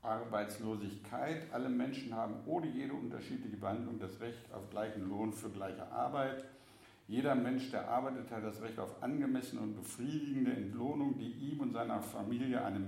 Arbeitslosigkeit. 0.02 1.52
Alle 1.52 1.68
Menschen 1.68 2.14
haben 2.14 2.34
ohne 2.46 2.68
jede 2.68 2.92
unterschiedliche 2.92 3.56
Behandlung 3.56 3.98
das 3.98 4.20
Recht 4.20 4.52
auf 4.52 4.70
gleichen 4.70 5.08
Lohn 5.08 5.32
für 5.32 5.50
gleiche 5.50 5.90
Arbeit. 5.90 6.44
Jeder 7.08 7.34
Mensch, 7.34 7.70
der 7.70 7.88
arbeitet, 7.88 8.30
hat 8.30 8.44
das 8.44 8.62
Recht 8.62 8.78
auf 8.78 9.02
angemessene 9.02 9.60
und 9.62 9.76
befriedigende 9.76 10.52
Entlohnung, 10.52 11.18
die 11.18 11.30
ihm 11.30 11.60
und 11.60 11.72
seiner 11.72 12.00
Familie 12.00 12.64
eine, 12.64 12.80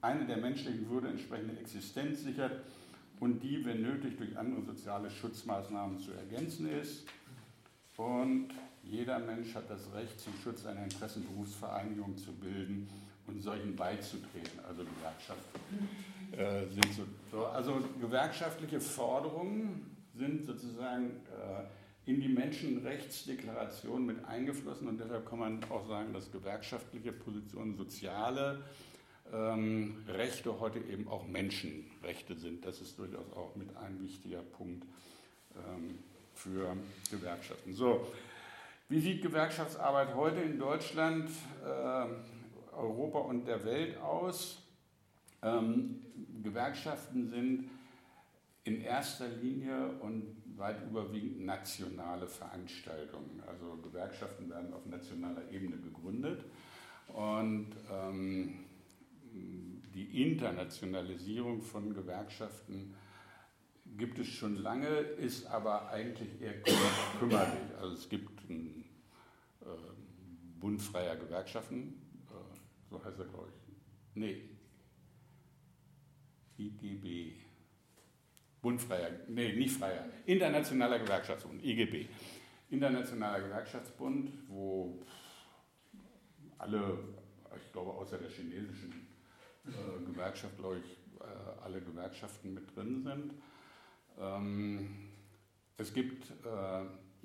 eine 0.00 0.26
der 0.26 0.36
menschlichen 0.36 0.88
Würde 0.90 1.08
entsprechende 1.08 1.58
Existenz 1.58 2.22
sichert 2.22 2.52
und 3.20 3.42
die, 3.42 3.64
wenn 3.64 3.82
nötig, 3.82 4.16
durch 4.16 4.36
andere 4.36 4.62
soziale 4.62 5.10
Schutzmaßnahmen 5.10 5.98
zu 5.98 6.12
ergänzen 6.12 6.68
ist. 6.70 7.06
Und 7.96 8.48
jeder 8.82 9.18
Mensch 9.18 9.54
hat 9.54 9.68
das 9.68 9.92
Recht, 9.94 10.18
zum 10.18 10.32
Schutz 10.42 10.64
einer 10.64 10.82
Interessenberufsvereinigung 10.84 12.16
zu 12.16 12.32
bilden 12.32 12.88
und 13.26 13.42
solchen 13.42 13.76
beizutreten, 13.76 14.58
also 14.66 14.82
Gewerkschaften. 14.84 15.60
Äh, 16.32 16.66
sind 16.72 17.06
so, 17.30 17.46
also 17.46 17.82
gewerkschaftliche 18.00 18.80
Forderungen 18.80 19.96
sind 20.14 20.46
sozusagen 20.46 21.10
äh, 21.10 22.10
in 22.10 22.20
die 22.20 22.28
Menschenrechtsdeklaration 22.28 24.06
mit 24.06 24.24
eingeflossen 24.24 24.88
und 24.88 24.98
deshalb 24.98 25.28
kann 25.28 25.38
man 25.38 25.64
auch 25.70 25.86
sagen, 25.86 26.12
dass 26.12 26.32
gewerkschaftliche 26.32 27.12
Positionen 27.12 27.76
soziale 27.76 28.62
ähm, 29.32 30.04
Rechte 30.08 30.60
heute 30.60 30.78
eben 30.78 31.08
auch 31.08 31.26
Menschenrechte 31.26 32.34
sind. 32.36 32.64
Das 32.64 32.80
ist 32.80 32.98
durchaus 32.98 33.32
auch 33.32 33.54
mit 33.56 33.76
ein 33.76 34.02
wichtiger 34.02 34.42
Punkt 34.42 34.84
ähm, 35.54 35.98
für 36.34 36.76
Gewerkschaften. 37.10 37.72
So, 37.72 38.06
wie 38.88 39.00
sieht 39.00 39.22
Gewerkschaftsarbeit 39.22 40.14
heute 40.14 40.40
in 40.40 40.58
Deutschland? 40.58 41.30
Äh, 41.64 42.06
Europa 42.76 43.18
und 43.18 43.46
der 43.46 43.64
Welt 43.64 43.98
aus. 43.98 44.62
Ähm, 45.42 46.00
Gewerkschaften 46.42 47.28
sind 47.28 47.70
in 48.64 48.80
erster 48.82 49.28
Linie 49.28 49.92
und 50.00 50.36
weit 50.56 50.82
überwiegend 50.82 51.44
nationale 51.44 52.26
Veranstaltungen. 52.26 53.42
Also 53.46 53.78
Gewerkschaften 53.82 54.50
werden 54.50 54.72
auf 54.74 54.84
nationaler 54.86 55.50
Ebene 55.50 55.76
gegründet 55.78 56.44
und 57.08 57.70
ähm, 57.90 58.64
die 59.32 60.22
Internationalisierung 60.22 61.60
von 61.60 61.94
Gewerkschaften 61.94 62.94
gibt 63.96 64.18
es 64.18 64.28
schon 64.28 64.56
lange, 64.56 64.86
ist 64.86 65.46
aber 65.46 65.88
eigentlich 65.90 66.40
eher 66.40 66.60
kümmerlich. 67.18 67.76
Also 67.80 67.94
es 67.94 68.08
gibt 68.08 68.48
einen 68.48 68.84
äh, 69.62 69.66
Bund 70.60 70.80
freier 70.80 71.16
Gewerkschaften, 71.16 72.00
so 72.90 73.02
heißt 73.04 73.18
er, 73.18 73.26
glaube 73.26 73.48
ich. 73.48 73.74
Nee. 74.14 74.42
IGB. 76.58 77.32
Bundfreier, 78.60 79.10
nee, 79.28 79.54
nicht 79.54 79.74
freier. 79.74 80.04
Internationaler 80.26 80.98
Gewerkschaftsbund, 80.98 81.64
IGB. 81.64 82.06
Internationaler 82.68 83.40
Gewerkschaftsbund, 83.40 84.30
wo 84.48 85.02
alle, 86.58 86.98
ich 87.56 87.72
glaube, 87.72 87.92
außer 87.92 88.18
der 88.18 88.28
chinesischen 88.28 89.06
äh, 89.66 90.04
Gewerkschaft, 90.04 90.58
glaube 90.58 90.78
ich, 90.78 91.20
äh, 91.20 91.62
alle 91.64 91.80
Gewerkschaften 91.80 92.54
mit 92.54 92.74
drin 92.74 93.02
sind. 93.02 93.34
Ähm, 94.18 94.88
es 95.76 95.92
gibt 95.92 96.30
äh, 96.44 96.48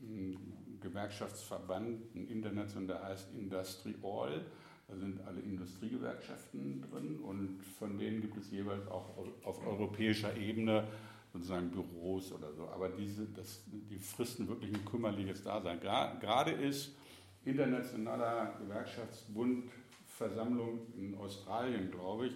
einen 0.01 0.79
Gewerkschaftsverband, 0.81 2.15
einen 2.15 2.27
internationalen, 2.27 2.87
der 2.87 3.03
heißt 3.03 3.33
Industry 3.33 3.95
All 4.03 4.45
da 4.87 4.95
sind 4.95 5.19
alle 5.25 5.39
Industriegewerkschaften 5.39 6.81
drin 6.81 7.19
und 7.19 7.63
von 7.79 7.97
denen 7.97 8.21
gibt 8.21 8.37
es 8.37 8.51
jeweils 8.51 8.87
auch 8.87 9.17
auf 9.43 9.65
europäischer 9.65 10.35
Ebene 10.37 10.87
sozusagen 11.33 11.71
Büros 11.71 12.31
oder 12.31 12.53
so. 12.53 12.67
Aber 12.67 12.89
diese, 12.89 13.25
das, 13.25 13.63
die 13.65 13.97
fristen 13.97 14.47
wirklich 14.47 14.73
ein 14.73 14.85
kümmerliches 14.85 15.41
Dasein. 15.41 15.79
Gerade 15.79 16.51
ist 16.51 16.95
internationaler 17.43 18.55
Gewerkschaftsbund 18.59 19.71
Versammlung 20.17 20.79
in 20.97 21.17
Australien, 21.17 21.91
glaube 21.91 22.27
ich. 22.27 22.33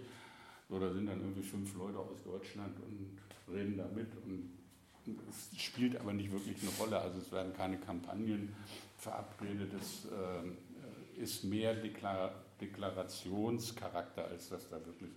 So, 0.67 0.79
da 0.79 0.91
sind 0.91 1.07
dann 1.07 1.19
irgendwie 1.19 1.41
fünf 1.41 1.75
Leute 1.75 1.97
aus 1.97 2.23
Deutschland 2.23 2.77
und 2.79 3.17
reden 3.53 3.77
da 3.77 3.87
mit 3.87 4.07
und 4.25 4.51
es 5.27 5.59
spielt 5.59 5.99
aber 5.99 6.13
nicht 6.13 6.31
wirklich 6.31 6.57
eine 6.61 6.71
Rolle. 6.71 6.99
Also 6.99 7.19
es 7.19 7.31
werden 7.31 7.53
keine 7.53 7.77
Kampagnen 7.77 8.53
verabredet. 8.97 9.71
Es 9.73 10.05
äh, 10.05 11.21
ist 11.21 11.43
mehr 11.43 11.73
Deklar 11.73 12.33
Deklarationscharakter, 12.61 14.25
als 14.25 14.49
dass 14.49 14.69
da 14.69 14.75
wirklich 14.85 15.11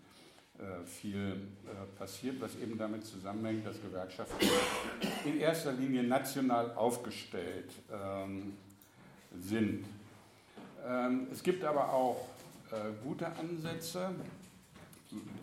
äh, 0.59 0.85
viel 0.87 1.49
äh, 1.67 1.99
passiert, 1.99 2.41
was 2.41 2.55
eben 2.57 2.79
damit 2.79 3.05
zusammenhängt, 3.05 3.67
dass 3.67 3.83
Gewerkschaften 3.83 4.47
in 5.25 5.41
erster 5.41 5.73
Linie 5.73 6.05
national 6.05 6.73
aufgestellt 6.75 7.73
ähm, 7.93 8.53
sind. 9.41 9.85
Ähm, 10.87 11.27
es 11.33 11.43
gibt 11.43 11.65
aber 11.65 11.93
auch 11.93 12.29
gute 13.03 13.27
Ansätze, 13.37 14.15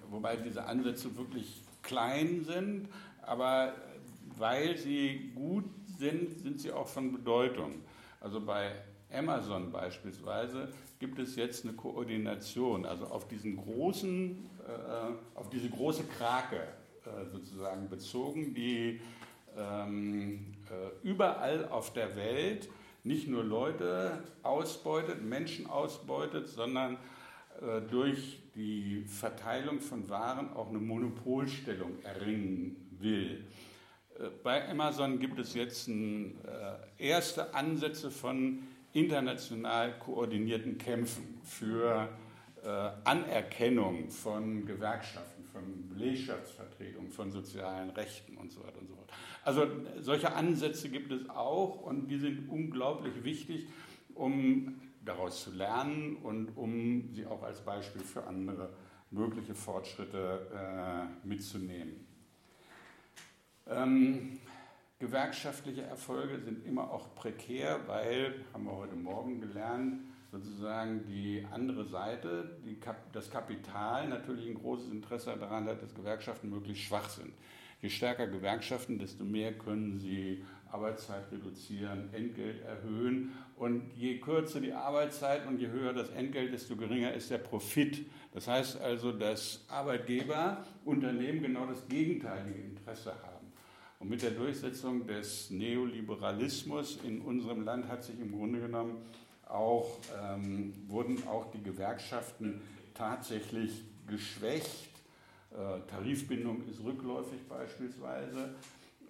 wobei 0.10 0.36
diese 0.38 0.65
Ansätze 0.65 1.15
wirklich 1.15 1.62
klein 1.84 2.44
sind, 2.44 2.88
aber 3.22 3.74
weil 4.38 4.78
sie 4.78 5.32
gut 5.36 5.65
sind, 5.98 6.39
sind 6.39 6.60
sie 6.60 6.72
auch 6.72 6.88
von 6.88 7.12
Bedeutung. 7.12 7.82
Also 8.22 8.42
bei 8.42 8.72
Amazon 9.12 9.72
beispielsweise 9.72 10.70
gibt 11.00 11.20
es 11.20 11.36
jetzt 11.36 11.65
eine 11.65 11.74
Koordination, 11.74 12.86
also 12.86 13.06
auf 13.06 13.28
diesen 13.28 13.58
großen, 13.58 14.32
äh, 14.68 15.38
auf 15.38 15.50
diese 15.50 15.70
große 15.70 16.04
Krake 16.18 16.68
äh, 17.06 17.26
sozusagen 17.32 17.89
bezogen, 17.89 18.54
die 18.54 19.02
ähm, 19.58 20.54
äh, 20.70 21.08
überall 21.08 21.68
auf 21.70 21.94
der 21.94 22.15
Welt 22.15 22.70
nicht 23.04 23.28
nur 23.28 23.44
Leute 23.44 24.24
ausbeutet, 24.44 25.24
Menschen 25.24 25.68
ausbeutet, 25.68 26.48
sondern 26.50 26.96
äh, 26.96 26.98
durch 27.89 28.39
die 28.56 29.04
Verteilung 29.06 29.80
von 29.80 30.10
Waren 30.10 30.54
auch 30.54 30.69
eine 30.69 30.80
Monopolstellung 30.80 32.02
erringen 32.04 32.89
will. 33.00 33.45
Äh, 34.19 34.30
bei 34.43 34.67
Amazon 34.69 35.19
gibt 35.19 35.39
es 35.39 35.54
jetzt 35.54 35.88
äh, 35.88 35.93
erste 36.98 37.54
Ansätze 37.54 38.12
von 38.12 38.60
international 38.91 39.98
koordinierten 40.00 40.78
Kämpfen 40.78 41.39
für 41.43 42.10
äh, 42.63 42.67
Anerkennung 43.04 44.10
von 44.10 44.65
Gewerkschaften, 44.65 45.45
von 45.45 45.88
Belegschaftsvertretungen, 45.89 47.12
von 47.12 47.32
sozialen 47.32 47.91
Rechten 47.91 48.36
und 48.38 48.52
so 48.52 48.62
weiter 48.63 48.80
und 48.80 48.88
so 48.88 48.95
fort. 48.95 49.12
Also 49.43 49.67
solche 50.00 50.34
Ansätze 50.34 50.89
gibt 50.89 51.12
es 51.12 51.30
auch 51.30 51.82
und 51.82 52.08
die 52.08 52.17
sind 52.17 52.50
unglaublich 52.50 53.24
wichtig, 53.24 53.67
um 54.15 54.82
daraus 55.10 55.43
zu 55.43 55.52
lernen 55.52 56.17
und 56.17 56.56
um 56.56 57.10
sie 57.13 57.26
auch 57.26 57.41
als 57.43 57.62
Beispiel 57.62 58.02
für 58.02 58.26
andere 58.26 58.69
mögliche 59.12 59.56
Fortschritte 59.56 60.48
äh, 60.54 61.28
mitzunehmen. 61.28 62.06
Ähm, 63.67 64.39
gewerkschaftliche 65.00 65.82
Erfolge 65.82 66.39
sind 66.39 66.65
immer 66.65 66.91
auch 66.91 67.15
prekär, 67.15 67.80
weil, 67.88 68.45
haben 68.54 68.65
wir 68.65 68.76
heute 68.76 68.95
Morgen 68.95 69.41
gelernt, 69.41 70.02
sozusagen 70.32 71.06
die 71.08 71.43
andere 71.52 71.86
Seite, 71.86 72.60
die 72.63 72.76
Kap 72.80 73.12
das 73.12 73.32
Kapital 73.32 74.08
natürlich 74.10 74.48
ein 74.48 74.56
großes 74.56 74.91
Interesse 74.91 75.36
daran 75.39 75.65
hat, 75.65 75.82
dass 75.82 75.95
Gewerkschaften 75.95 76.50
möglichst 76.50 76.84
schwach 76.84 77.10
sind. 77.10 77.34
Je 77.82 77.89
stärker 77.89 78.28
Gewerkschaften, 78.28 79.00
desto 79.00 79.24
mehr 79.24 79.58
können 79.58 80.00
sie 80.00 80.43
Arbeitszeit 80.71 81.32
reduzieren, 81.32 82.13
Entgelt 82.13 82.62
erhöhen. 82.63 83.34
Und 83.55 83.91
je 83.95 84.19
kürzer 84.19 84.62
die 84.62 84.73
Arbeitszeit 84.73 85.45
und 85.47 85.60
je 85.60 85.67
höher 85.67 85.93
das 85.93 86.10
Entgelt, 86.10 86.53
desto 86.53 86.75
geringer 86.75 87.13
ist 87.13 87.29
der 87.32 87.39
Profit. 87.39 88.05
Das 88.34 88.47
heißt 88.47 88.79
also, 88.79 89.12
dass 89.12 89.65
Arbeitgeber, 89.67 90.63
Unternehmen 90.86 91.41
genau 91.41 91.65
das 91.65 91.88
gegenteilige 91.88 92.60
Interesse 92.60 93.12
haben. 93.12 93.39
Und 93.99 94.10
mit 94.10 94.21
der 94.21 94.32
Durchsetzung 94.32 95.05
des 95.08 95.49
Neoliberalismus 95.49 96.99
in 97.03 97.19
unserem 97.21 97.63
Land 97.63 97.89
hat 97.89 98.03
sich 98.03 98.17
im 98.19 98.32
Grunde 98.32 98.62
genommen 98.62 98.97
auch, 99.45 99.97
ähm, 100.21 100.73
wurden 100.88 101.27
auch 101.27 101.51
die 101.51 101.62
Gewerkschaften 101.62 102.62
tatsächlich 102.93 103.84
geschwächt. 104.08 104.89
Äh, 105.51 105.82
Tarifbindung 105.89 106.65
ist 106.67 106.82
rückläufig 106.82 107.45
beispielsweise. 107.49 108.55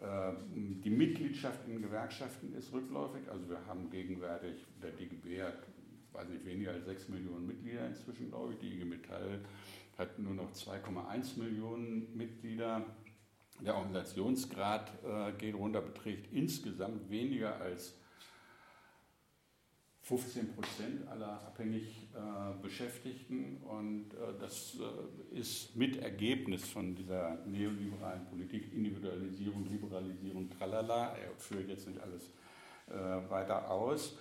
Äh, 0.02 0.32
die 0.54 0.90
Mitgliedschaft 0.90 1.68
in 1.68 1.82
Gewerkschaften 1.82 2.54
ist 2.54 2.72
rückläufig. 2.72 3.30
Also 3.30 3.50
wir 3.50 3.66
haben 3.68 3.90
gegenwärtig, 3.90 4.66
der 4.82 4.92
DGB 4.92 5.42
hat, 5.44 5.68
weiß 6.14 6.30
nicht, 6.30 6.46
weniger 6.46 6.72
als 6.72 6.86
6 6.86 7.10
Millionen 7.10 7.48
Mitglieder 7.48 7.88
inzwischen, 7.88 8.30
glaube 8.30 8.54
ich. 8.54 8.60
Die 8.60 8.76
IG 8.76 8.86
Metall 8.86 9.42
hat 9.98 10.18
nur 10.18 10.34
noch 10.34 10.52
2,1 10.54 11.38
Millionen 11.38 12.16
Mitglieder. 12.16 12.86
Der 13.60 13.76
Organisationsgrad 13.76 14.92
äh, 15.04 15.34
geht 15.34 15.54
runter, 15.54 15.82
beträgt 15.82 16.32
insgesamt 16.32 17.10
weniger 17.10 17.60
als 17.60 17.99
15 20.10 20.56
Prozent 20.56 21.08
aller 21.08 21.40
abhängig 21.46 22.08
äh, 22.16 22.64
Beschäftigten. 22.64 23.58
Und 23.58 24.12
äh, 24.16 24.40
das 24.40 24.76
äh, 24.80 25.40
ist 25.40 25.76
mit 25.76 25.98
Ergebnis 25.98 26.68
von 26.68 26.96
dieser 26.96 27.38
neoliberalen 27.46 28.26
Politik, 28.26 28.74
Individualisierung, 28.74 29.70
Liberalisierung, 29.70 30.50
tralala, 30.50 31.16
er 31.16 31.30
führt 31.38 31.70
jetzt 31.70 31.88
nicht 31.88 32.02
alles 32.02 32.24
äh, 32.88 33.30
weiter 33.30 33.70
aus, 33.70 34.18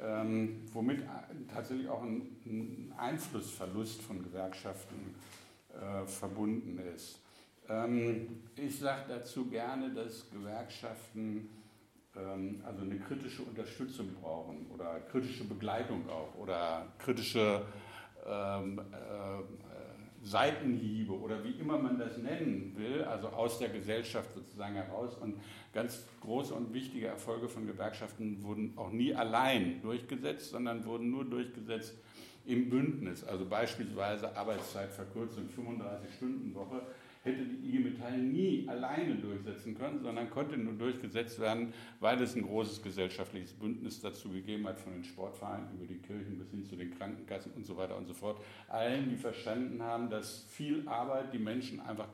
ähm, 0.00 0.62
womit 0.72 1.00
äh, 1.00 1.06
tatsächlich 1.52 1.88
auch 1.88 2.02
ein, 2.02 2.36
ein 2.46 2.94
Einflussverlust 2.96 4.00
von 4.00 4.22
Gewerkschaften 4.22 5.16
äh, 5.74 6.06
verbunden 6.06 6.78
ist. 6.94 7.18
Ähm, 7.68 8.44
ich 8.54 8.78
sage 8.78 9.06
dazu 9.08 9.46
gerne, 9.46 9.92
dass 9.92 10.30
Gewerkschaften 10.30 11.48
also 12.14 12.82
eine 12.82 12.98
kritische 12.98 13.42
Unterstützung 13.42 14.14
brauchen 14.20 14.66
oder 14.74 15.00
kritische 15.10 15.44
Begleitung 15.44 16.08
auch 16.10 16.34
oder 16.38 16.86
kritische 16.98 17.62
ähm, 18.26 18.78
äh, 18.78 19.42
Seitenhiebe 20.24 21.12
oder 21.12 21.42
wie 21.42 21.50
immer 21.52 21.78
man 21.78 21.98
das 21.98 22.16
nennen 22.16 22.74
will, 22.76 23.02
also 23.02 23.28
aus 23.28 23.58
der 23.58 23.70
Gesellschaft 23.70 24.30
sozusagen 24.34 24.74
heraus. 24.74 25.16
Und 25.16 25.34
ganz 25.72 26.06
große 26.20 26.54
und 26.54 26.72
wichtige 26.72 27.08
Erfolge 27.08 27.48
von 27.48 27.66
Gewerkschaften 27.66 28.42
wurden 28.42 28.72
auch 28.76 28.92
nie 28.92 29.14
allein 29.14 29.82
durchgesetzt, 29.82 30.50
sondern 30.50 30.84
wurden 30.84 31.10
nur 31.10 31.24
durchgesetzt 31.24 31.94
im 32.46 32.70
Bündnis. 32.70 33.24
Also 33.24 33.44
beispielsweise 33.44 34.36
Arbeitszeitverkürzung, 34.36 35.48
35-Stunden-Woche 35.56 36.82
hätte 37.22 37.44
die 37.44 37.68
IG 37.68 37.78
Metall 37.78 38.18
nie 38.18 38.66
alleine 38.68 39.14
durchsetzen 39.14 39.76
können, 39.76 40.00
sondern 40.02 40.28
konnte 40.30 40.56
nur 40.56 40.74
durchgesetzt 40.74 41.38
werden, 41.38 41.72
weil 42.00 42.20
es 42.20 42.34
ein 42.34 42.42
großes 42.42 42.82
gesellschaftliches 42.82 43.52
Bündnis 43.52 44.00
dazu 44.00 44.30
gegeben 44.30 44.66
hat, 44.66 44.80
von 44.80 44.92
den 44.92 45.04
Sportvereinen 45.04 45.68
über 45.74 45.86
die 45.86 45.98
Kirchen 45.98 46.38
bis 46.38 46.50
hin 46.50 46.64
zu 46.64 46.76
den 46.76 46.96
Krankenkassen 46.96 47.52
und 47.52 47.64
so 47.64 47.76
weiter 47.76 47.96
und 47.96 48.06
so 48.06 48.14
fort. 48.14 48.42
Allen, 48.68 49.08
die 49.08 49.16
verstanden 49.16 49.82
haben, 49.82 50.10
dass 50.10 50.44
viel 50.50 50.86
Arbeit 50.88 51.32
die 51.32 51.38
Menschen 51.38 51.80
einfach 51.80 52.08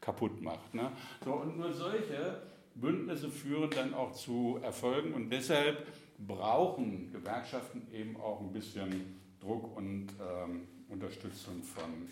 kaputt 0.00 0.42
macht. 0.42 0.74
Ne? 0.74 0.92
So, 1.24 1.32
und 1.32 1.56
nur 1.56 1.72
solche 1.72 2.42
Bündnisse 2.74 3.30
führen 3.30 3.70
dann 3.70 3.94
auch 3.94 4.12
zu 4.12 4.58
Erfolgen 4.62 5.14
und 5.14 5.30
deshalb 5.30 5.86
brauchen 6.18 7.10
Gewerkschaften 7.12 7.86
eben 7.92 8.16
auch 8.16 8.40
ein 8.40 8.52
bisschen 8.52 9.16
Druck 9.40 9.76
und 9.76 10.08
ähm, 10.20 10.68
Unterstützung 10.88 11.62
von 11.62 12.08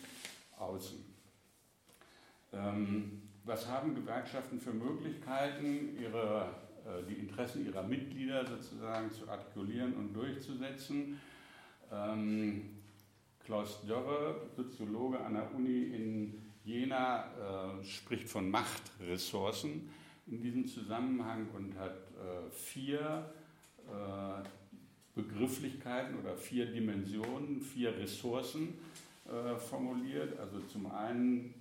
außen. 0.59 1.12
Ähm, 2.53 3.23
was 3.45 3.67
haben 3.67 3.95
Gewerkschaften 3.95 4.61
für 4.61 4.73
Möglichkeiten, 4.73 5.97
ihre, 6.01 6.49
äh, 6.85 7.03
die 7.09 7.15
Interessen 7.15 7.67
ihrer 7.67 7.83
Mitglieder 7.83 8.47
sozusagen 8.47 9.11
zu 9.11 9.29
artikulieren 9.29 9.95
und 9.95 10.13
durchzusetzen? 10.13 11.21
Ähm, 11.91 12.71
Klaus 13.45 13.85
Dörre, 13.87 14.49
Soziologe 14.55 15.19
an 15.19 15.35
der 15.35 15.53
Uni 15.55 15.83
in 15.83 16.43
Jena, 16.65 17.25
äh, 17.81 17.85
spricht 17.85 18.29
von 18.29 18.49
Machtressourcen 18.49 19.91
in 20.29 20.41
diesem 20.41 20.67
Zusammenhang 20.67 21.49
und 21.57 21.77
hat 21.79 21.97
äh, 21.97 22.51
vier 22.51 23.33
Begrifflichkeiten 25.15 26.19
oder 26.21 26.37
vier 26.37 26.67
Dimensionen, 26.67 27.61
vier 27.61 27.95
Ressourcen 27.99 28.79
formuliert. 29.59 30.39
Also 30.39 30.61
zum 30.61 30.87
einen 30.87 31.53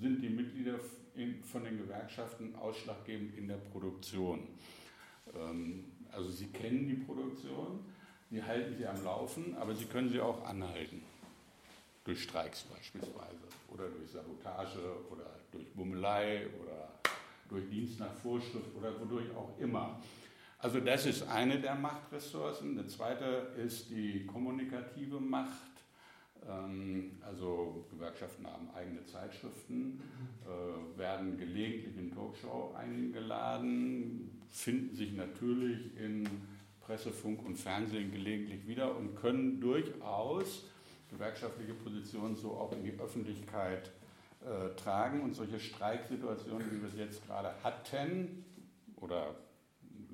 sind 0.00 0.22
die 0.22 0.28
Mitglieder 0.28 0.78
von 1.50 1.64
den 1.64 1.78
Gewerkschaften 1.78 2.54
ausschlaggebend 2.56 3.36
in 3.36 3.48
der 3.48 3.56
Produktion. 3.56 4.40
Ähm, 5.34 5.84
also 6.12 6.30
sie 6.30 6.46
kennen 6.48 6.86
die 6.86 6.94
Produktion, 6.94 7.80
sie 8.30 8.42
halten 8.42 8.76
sie 8.76 8.86
am 8.86 9.02
Laufen, 9.02 9.56
aber 9.56 9.74
sie 9.74 9.86
können 9.86 10.08
sie 10.08 10.20
auch 10.20 10.44
anhalten, 10.44 11.02
durch 12.04 12.22
Streiks 12.22 12.62
beispielsweise 12.64 13.46
oder 13.68 13.88
durch 13.88 14.10
Sabotage 14.10 14.78
oder 15.10 15.40
durch 15.50 15.66
Bummelei 15.72 16.46
oder 16.62 16.92
durch 17.48 17.68
Dienst 17.70 18.00
nach 18.00 18.12
Vorschrift 18.12 18.74
oder 18.76 18.98
wodurch 19.00 19.30
auch 19.34 19.58
immer. 19.58 20.00
Also 20.58 20.80
das 20.80 21.06
ist 21.06 21.22
eine 21.28 21.60
der 21.60 21.74
Machtressourcen. 21.74 22.76
Der 22.76 22.88
zweite 22.88 23.52
ist 23.56 23.90
die 23.90 24.26
kommunikative 24.26 25.20
Macht. 25.20 25.75
Ähm, 26.48 27.12
also 27.22 27.86
Gewerkschaften 27.90 28.46
haben 28.46 28.68
eigene 28.74 29.04
Zeitschriften, 29.04 30.00
äh, 30.44 30.98
werden 30.98 31.38
gelegentlich 31.38 31.96
in 31.96 32.12
Talkshow 32.12 32.74
eingeladen, 32.76 34.42
finden 34.50 34.94
sich 34.94 35.12
natürlich 35.12 35.96
in 35.98 36.28
Presse, 36.80 37.10
Funk 37.10 37.44
und 37.44 37.56
Fernsehen 37.56 38.12
gelegentlich 38.12 38.66
wieder 38.66 38.96
und 38.96 39.16
können 39.16 39.60
durchaus 39.60 40.64
gewerkschaftliche 41.10 41.74
Positionen 41.74 42.36
so 42.36 42.52
auch 42.52 42.72
in 42.72 42.84
die 42.84 42.98
Öffentlichkeit 42.98 43.90
äh, 44.44 44.74
tragen. 44.76 45.22
Und 45.22 45.34
solche 45.34 45.58
Streiksituationen, 45.58 46.70
wie 46.70 46.80
wir 46.80 46.88
es 46.88 46.96
jetzt 46.96 47.26
gerade 47.26 47.52
hatten 47.64 48.44
oder 48.96 49.34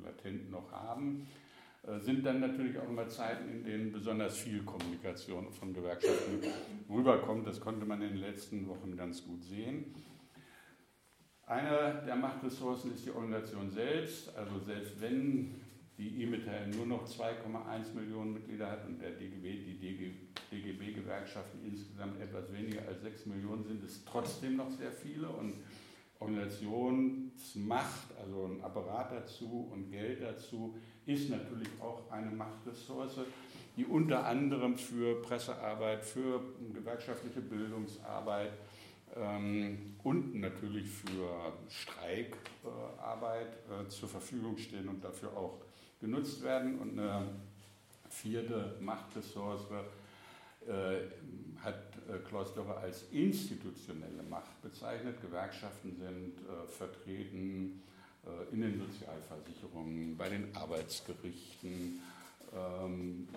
latent 0.03 0.51
noch 0.51 0.72
haben, 0.72 1.26
sind 2.01 2.24
dann 2.24 2.41
natürlich 2.41 2.78
auch 2.78 2.89
immer 2.89 3.09
Zeiten, 3.09 3.49
in 3.49 3.64
denen 3.64 3.93
besonders 3.93 4.39
viel 4.39 4.62
Kommunikation 4.62 5.51
von 5.51 5.74
Gewerkschaften 5.74 6.41
rüberkommt. 6.89 7.47
Das 7.47 7.61
konnte 7.61 7.85
man 7.85 8.01
in 8.03 8.11
den 8.11 8.18
letzten 8.18 8.68
Wochen 8.68 8.97
ganz 8.97 9.24
gut 9.24 9.43
sehen. 9.43 9.95
Eine 11.45 12.03
der 12.07 12.16
Machtressourcen 12.16 12.95
ist 12.95 13.05
die 13.05 13.11
Organisation 13.11 13.70
selbst. 13.70 14.35
Also 14.37 14.61
selbst 14.61 15.01
wenn 15.01 15.61
die 15.99 16.22
E-Metall 16.22 16.68
nur 16.68 16.87
noch 16.87 17.07
2,1 17.07 17.95
Millionen 17.95 18.33
Mitglieder 18.33 18.70
hat 18.70 18.87
und 18.87 19.01
der 19.01 19.11
DGB, 19.11 19.59
die 19.64 20.18
DGB-Gewerkschaften 20.51 21.64
insgesamt 21.64 22.20
etwas 22.20 22.53
weniger 22.53 22.87
als 22.87 23.03
6 23.03 23.26
Millionen 23.26 23.64
sind, 23.64 23.85
es 23.85 24.05
trotzdem 24.05 24.57
noch 24.57 24.70
sehr 24.70 24.93
viele 24.93 25.28
und 25.28 25.55
Organisationsmacht, 26.23 28.16
also 28.20 28.47
ein 28.47 28.62
Apparat 28.62 29.12
dazu 29.12 29.68
und 29.73 29.91
Geld 29.91 30.23
dazu, 30.23 30.77
ist 31.07 31.31
natürlich 31.31 31.68
auch 31.81 32.11
eine 32.11 32.31
Machtressource, 32.31 33.20
die 33.77 33.85
unter 33.85 34.25
anderem 34.27 34.77
für 34.77 35.20
Pressearbeit, 35.23 36.05
für 36.05 36.41
gewerkschaftliche 36.73 37.41
Bildungsarbeit 37.41 38.53
ähm, 39.16 39.97
und 40.03 40.35
natürlich 40.35 40.89
für 40.89 41.53
Streikarbeit 41.68 43.57
äh, 43.68 43.89
zur 43.89 44.09
Verfügung 44.09 44.57
stehen 44.57 44.89
und 44.89 45.05
dafür 45.05 45.37
auch 45.37 45.59
genutzt 46.01 46.43
werden. 46.43 46.79
Und 46.79 46.99
eine 46.99 47.29
vierte 48.09 48.77
Machtressource 48.81 49.70
äh, 49.70 49.83
hat 51.62 51.92
äh, 52.08 52.18
Klaus 52.28 52.54
Dörrer 52.54 52.78
als 52.78 53.04
institutionelle 53.12 54.22
Macht 54.28 54.60
bezeichnet. 54.62 55.20
Gewerkschaften 55.20 55.96
sind 55.96 56.38
äh, 56.38 56.66
vertreten 56.68 57.82
äh, 58.26 58.52
in 58.52 58.62
den 58.62 58.78
Sozialversicherungen, 58.78 60.16
bei 60.16 60.28
den 60.28 60.54
Arbeitsgerichten, 60.54 62.00
ähm, 62.54 63.28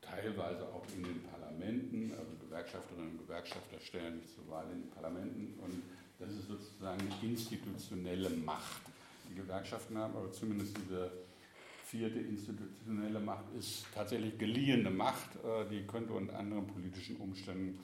teilweise 0.00 0.64
auch 0.68 0.86
in 0.96 1.02
den 1.02 1.22
Parlamenten. 1.24 2.12
Also 2.12 2.30
Gewerkschafterinnen 2.46 3.10
und 3.10 3.26
Gewerkschafter 3.26 3.80
stellen 3.80 4.20
sich 4.20 4.34
zur 4.34 4.48
Wahl 4.48 4.66
in 4.72 4.82
den 4.82 4.90
Parlamenten 4.90 5.54
und 5.62 5.82
das 6.18 6.30
ist 6.30 6.46
sozusagen 6.46 7.00
eine 7.00 7.30
institutionelle 7.30 8.30
Macht. 8.30 8.82
Die 9.28 9.34
Gewerkschaften 9.34 9.98
haben 9.98 10.14
aber 10.14 10.30
zumindest 10.30 10.76
diese 10.76 11.10
vierte 11.92 12.20
institutionelle 12.20 13.20
Macht 13.20 13.44
ist 13.58 13.84
tatsächlich 13.94 14.38
geliehene 14.38 14.88
Macht, 14.88 15.36
äh, 15.36 15.68
die 15.70 15.82
könnte 15.86 16.14
unter 16.14 16.38
anderen 16.38 16.66
politischen 16.66 17.16
Umständen 17.16 17.78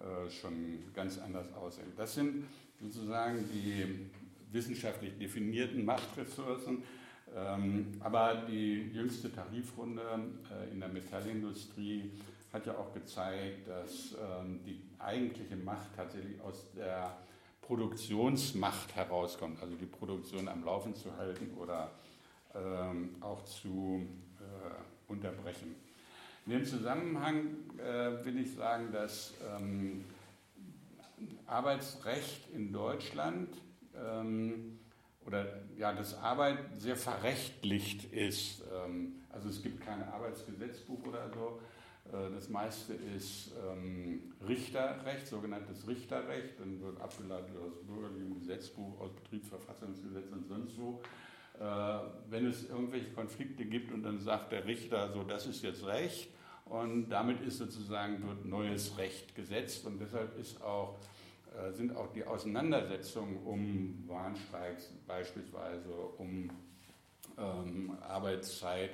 äh, 0.00 0.28
schon 0.28 0.80
ganz 0.92 1.18
anders 1.18 1.46
aussehen. 1.54 1.92
Das 1.96 2.12
sind 2.12 2.44
sozusagen 2.80 3.38
die 3.52 4.10
wissenschaftlich 4.50 5.16
definierten 5.16 5.84
Machtressourcen. 5.84 6.82
Ähm, 7.34 7.86
aber 8.00 8.42
die 8.48 8.90
jüngste 8.92 9.32
Tarifrunde 9.32 10.02
äh, 10.50 10.72
in 10.72 10.80
der 10.80 10.88
Metallindustrie 10.88 12.10
hat 12.52 12.66
ja 12.66 12.76
auch 12.76 12.92
gezeigt, 12.92 13.68
dass 13.68 14.14
ähm, 14.14 14.58
die 14.66 14.82
eigentliche 14.98 15.54
Macht 15.56 15.94
tatsächlich 15.94 16.38
aus 16.40 16.66
der 16.76 17.16
Produktionsmacht 17.62 18.96
herauskommt, 18.96 19.62
also 19.62 19.76
die 19.76 19.86
Produktion 19.86 20.48
am 20.48 20.64
Laufen 20.64 20.96
zu 20.96 21.16
halten 21.16 21.54
oder 21.56 21.84
ähm, 21.84 22.11
auch 23.20 23.44
zu 23.44 24.06
äh, 24.40 25.10
unterbrechen. 25.10 25.74
In 26.46 26.52
dem 26.52 26.64
Zusammenhang 26.64 27.56
äh, 27.78 28.24
will 28.24 28.40
ich 28.40 28.54
sagen, 28.54 28.90
dass 28.92 29.32
ähm, 29.56 30.04
Arbeitsrecht 31.46 32.50
in 32.52 32.72
Deutschland 32.72 33.48
ähm, 33.94 34.80
oder 35.24 35.62
ja, 35.76 35.92
das 35.92 36.18
Arbeit 36.18 36.58
sehr 36.78 36.96
verrechtlicht 36.96 38.12
ist. 38.12 38.62
Ähm, 38.74 39.20
also 39.30 39.48
es 39.48 39.62
gibt 39.62 39.80
kein 39.82 40.02
Arbeitsgesetzbuch 40.02 41.06
oder 41.06 41.30
so. 41.30 41.60
Äh, 42.08 42.30
das 42.34 42.48
meiste 42.48 42.94
ist 42.94 43.52
ähm, 43.70 44.32
Richterrecht, 44.46 45.28
sogenanntes 45.28 45.86
Richterrecht, 45.86 46.58
dann 46.58 46.80
wird 46.80 47.00
abgeleitet 47.00 47.56
aus 47.56 47.86
bürgerlichem 47.86 48.40
Gesetzbuch, 48.40 49.00
aus 49.00 49.12
Betriebsverfassungsgesetz 49.12 50.32
und 50.32 50.48
sonst 50.48 50.76
wo. 50.78 51.00
Äh, 51.62 51.98
wenn 52.28 52.46
es 52.46 52.68
irgendwelche 52.68 53.12
Konflikte 53.12 53.64
gibt 53.64 53.92
und 53.92 54.02
dann 54.02 54.18
sagt 54.18 54.50
der 54.50 54.66
Richter, 54.66 55.12
so 55.12 55.22
das 55.22 55.46
ist 55.46 55.62
jetzt 55.62 55.86
Recht 55.86 56.28
und 56.64 57.08
damit 57.08 57.40
ist 57.40 57.58
sozusagen 57.58 58.26
wird 58.26 58.44
neues 58.44 58.98
Recht 58.98 59.36
gesetzt 59.36 59.86
und 59.86 60.00
deshalb 60.00 60.36
ist 60.40 60.60
auch, 60.60 60.98
äh, 61.56 61.70
sind 61.72 61.94
auch 61.94 62.12
die 62.12 62.24
Auseinandersetzungen 62.24 63.36
um 63.44 64.02
Warnstreiks 64.08 64.92
beispielsweise, 65.06 65.92
um 66.18 66.50
ähm, 67.38 67.96
Arbeitszeit, 68.00 68.90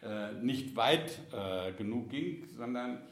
äh, 0.03 0.33
nicht 0.41 0.77
weit 0.77 1.19
äh, 1.33 1.73
genug 1.73 2.11
ging, 2.11 2.47
sondern 2.57 3.03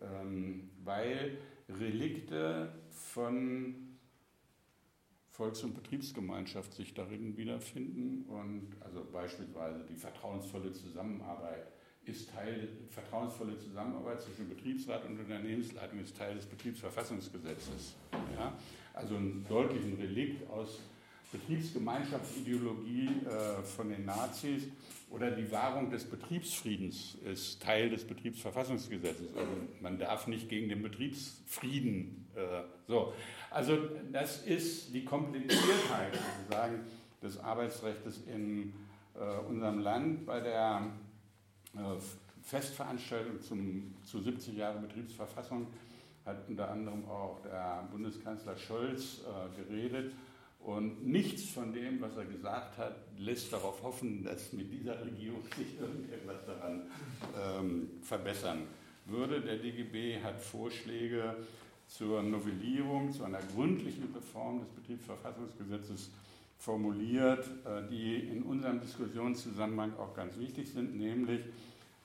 ähm, 0.00 0.70
weil 0.84 1.38
Relikte 1.68 2.72
von 2.96 3.96
Volks- 5.30 5.62
und 5.62 5.74
Betriebsgemeinschaft 5.74 6.72
sich 6.72 6.94
darin 6.94 7.36
wiederfinden. 7.36 8.24
Und 8.28 8.74
also 8.80 9.04
beispielsweise 9.12 9.84
die 9.88 9.96
vertrauensvolle 9.96 10.72
Zusammenarbeit 10.72 11.66
ist 12.06 12.30
Teil, 12.30 12.68
vertrauensvolle 12.90 13.58
Zusammenarbeit 13.58 14.22
zwischen 14.22 14.48
Betriebsrat 14.48 15.04
und 15.04 15.18
Unternehmensleitung 15.18 15.98
ist 15.98 16.16
Teil 16.16 16.36
des 16.36 16.46
Betriebsverfassungsgesetzes. 16.46 17.96
Ja? 18.34 18.56
Also 18.94 19.16
ein 19.16 19.44
deutlichen 19.48 19.94
Relikt 19.96 20.48
aus 20.48 20.80
Betriebsgemeinschaftsideologie 21.32 23.08
äh, 23.26 23.62
von 23.62 23.88
den 23.90 24.04
Nazis 24.04 24.68
oder 25.08 25.30
die 25.30 25.50
Wahrung 25.52 25.90
des 25.90 26.04
Betriebsfriedens 26.04 27.16
ist 27.24 27.62
Teil 27.62 27.90
des 27.90 28.04
Betriebsverfassungsgesetzes. 28.06 29.36
Also 29.36 29.50
man 29.80 29.98
darf 29.98 30.26
nicht 30.26 30.48
gegen 30.48 30.68
den 30.68 30.82
Betriebsfrieden. 30.82 32.26
Äh, 32.34 32.62
so. 32.86 33.12
Also 33.50 33.78
das 34.12 34.44
ist 34.44 34.92
die 34.94 35.04
Kompliziertheit 35.04 36.14
sozusagen 36.14 36.80
des 37.22 37.38
Arbeitsrechts 37.38 38.22
in 38.26 38.72
äh, 39.14 39.38
unserem 39.48 39.78
Land. 39.78 40.26
Bei 40.26 40.40
der 40.40 40.90
äh, 41.74 41.78
Festveranstaltung 42.42 43.40
zum, 43.40 43.94
zu 44.02 44.20
70 44.20 44.56
Jahre 44.56 44.80
Betriebsverfassung 44.80 45.68
hat 46.24 46.48
unter 46.48 46.70
anderem 46.70 47.08
auch 47.08 47.40
der 47.42 47.88
Bundeskanzler 47.90 48.56
Scholz 48.56 49.20
äh, 49.20 49.62
geredet 49.62 50.12
und 50.66 51.06
nichts 51.06 51.44
von 51.44 51.72
dem, 51.72 52.00
was 52.00 52.16
er 52.16 52.24
gesagt 52.24 52.76
hat, 52.76 52.96
lässt 53.18 53.52
darauf 53.52 53.84
hoffen, 53.84 54.24
dass 54.24 54.52
mit 54.52 54.72
dieser 54.72 55.00
Regierung 55.04 55.42
sich 55.56 55.78
irgendetwas 55.80 56.44
daran 56.44 56.82
ähm, 57.40 57.90
verbessern 58.02 58.62
würde. 59.04 59.40
Der 59.40 59.58
DGB 59.58 60.20
hat 60.20 60.40
Vorschläge 60.40 61.36
zur 61.86 62.20
Novellierung, 62.20 63.12
zu 63.12 63.22
einer 63.22 63.38
gründlichen 63.54 64.12
Reform 64.12 64.58
des 64.58 64.68
Betriebsverfassungsgesetzes 64.70 66.10
formuliert, 66.58 67.46
äh, 67.64 67.88
die 67.88 68.16
in 68.16 68.42
unserem 68.42 68.80
Diskussionszusammenhang 68.80 69.96
auch 69.98 70.14
ganz 70.14 70.36
wichtig 70.36 70.68
sind, 70.68 70.96
nämlich 70.96 71.42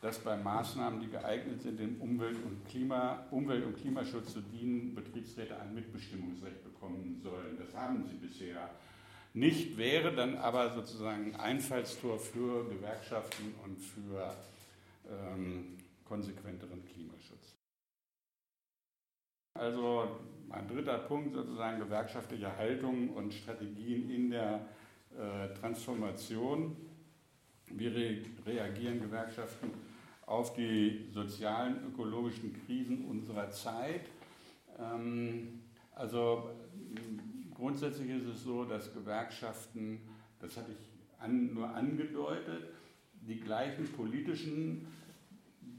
dass 0.01 0.17
bei 0.17 0.35
Maßnahmen, 0.35 0.99
die 0.99 1.09
geeignet 1.09 1.61
sind, 1.61 1.79
dem 1.79 2.01
Umwelt- 2.01 2.43
und, 2.43 2.67
Klima, 2.67 3.27
Umwelt 3.29 3.63
und 3.63 3.77
Klimaschutz 3.77 4.33
zu 4.33 4.41
dienen, 4.41 4.95
Betriebsräte 4.95 5.59
ein 5.59 5.75
Mitbestimmungsrecht 5.75 6.63
bekommen 6.63 7.19
sollen. 7.21 7.57
Das 7.59 7.75
haben 7.75 8.03
sie 8.07 8.15
bisher 8.15 8.69
nicht, 9.33 9.77
wäre 9.77 10.13
dann 10.13 10.37
aber 10.37 10.71
sozusagen 10.71 11.35
ein 11.35 11.39
Einfallstor 11.39 12.19
für 12.19 12.67
Gewerkschaften 12.67 13.53
und 13.63 13.79
für 13.79 14.35
ähm, 15.07 15.77
konsequenteren 16.03 16.83
Klimaschutz. 16.85 17.55
Also 19.53 20.19
ein 20.49 20.67
dritter 20.67 20.97
Punkt 20.97 21.35
sozusagen 21.35 21.79
gewerkschaftliche 21.79 22.57
Haltung 22.57 23.09
und 23.09 23.33
Strategien 23.33 24.09
in 24.09 24.31
der 24.31 24.65
äh, 25.17 25.53
Transformation. 25.59 26.75
Wie 27.67 27.87
re 27.87 28.25
reagieren 28.45 28.99
Gewerkschaften 28.99 29.71
auf 30.31 30.53
die 30.53 31.09
sozialen, 31.13 31.85
ökologischen 31.85 32.55
Krisen 32.65 33.05
unserer 33.05 33.49
Zeit? 33.51 34.05
Ähm, 34.79 35.59
also 35.93 36.51
grundsätzlich 37.53 38.09
ist 38.09 38.25
es 38.25 38.43
so, 38.43 38.63
dass 38.63 38.93
Gewerkschaften, 38.93 39.99
das 40.39 40.55
hatte 40.55 40.71
ich 40.71 40.89
an, 41.19 41.53
nur 41.53 41.69
angedeutet, 41.69 42.69
die 43.13 43.39
gleichen 43.41 43.91
politischen 43.91 44.87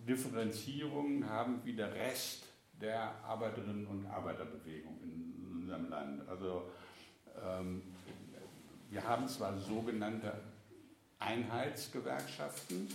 Differenzierungen 0.06 1.28
haben 1.28 1.60
wie 1.64 1.72
der 1.72 1.94
Rest 1.94 2.44
der 2.80 3.24
Arbeiterinnen 3.24 3.86
und 3.86 4.06
Arbeiterbewegung 4.06 4.98
in 5.02 5.60
unserem 5.60 5.88
Land. 5.88 6.28
Also 6.28 6.70
ähm, 7.42 7.82
wir 8.90 9.02
haben 9.02 9.26
zwar 9.26 9.56
sogenannte 9.58 10.34
Einheitsgewerkschaften, 11.18 12.88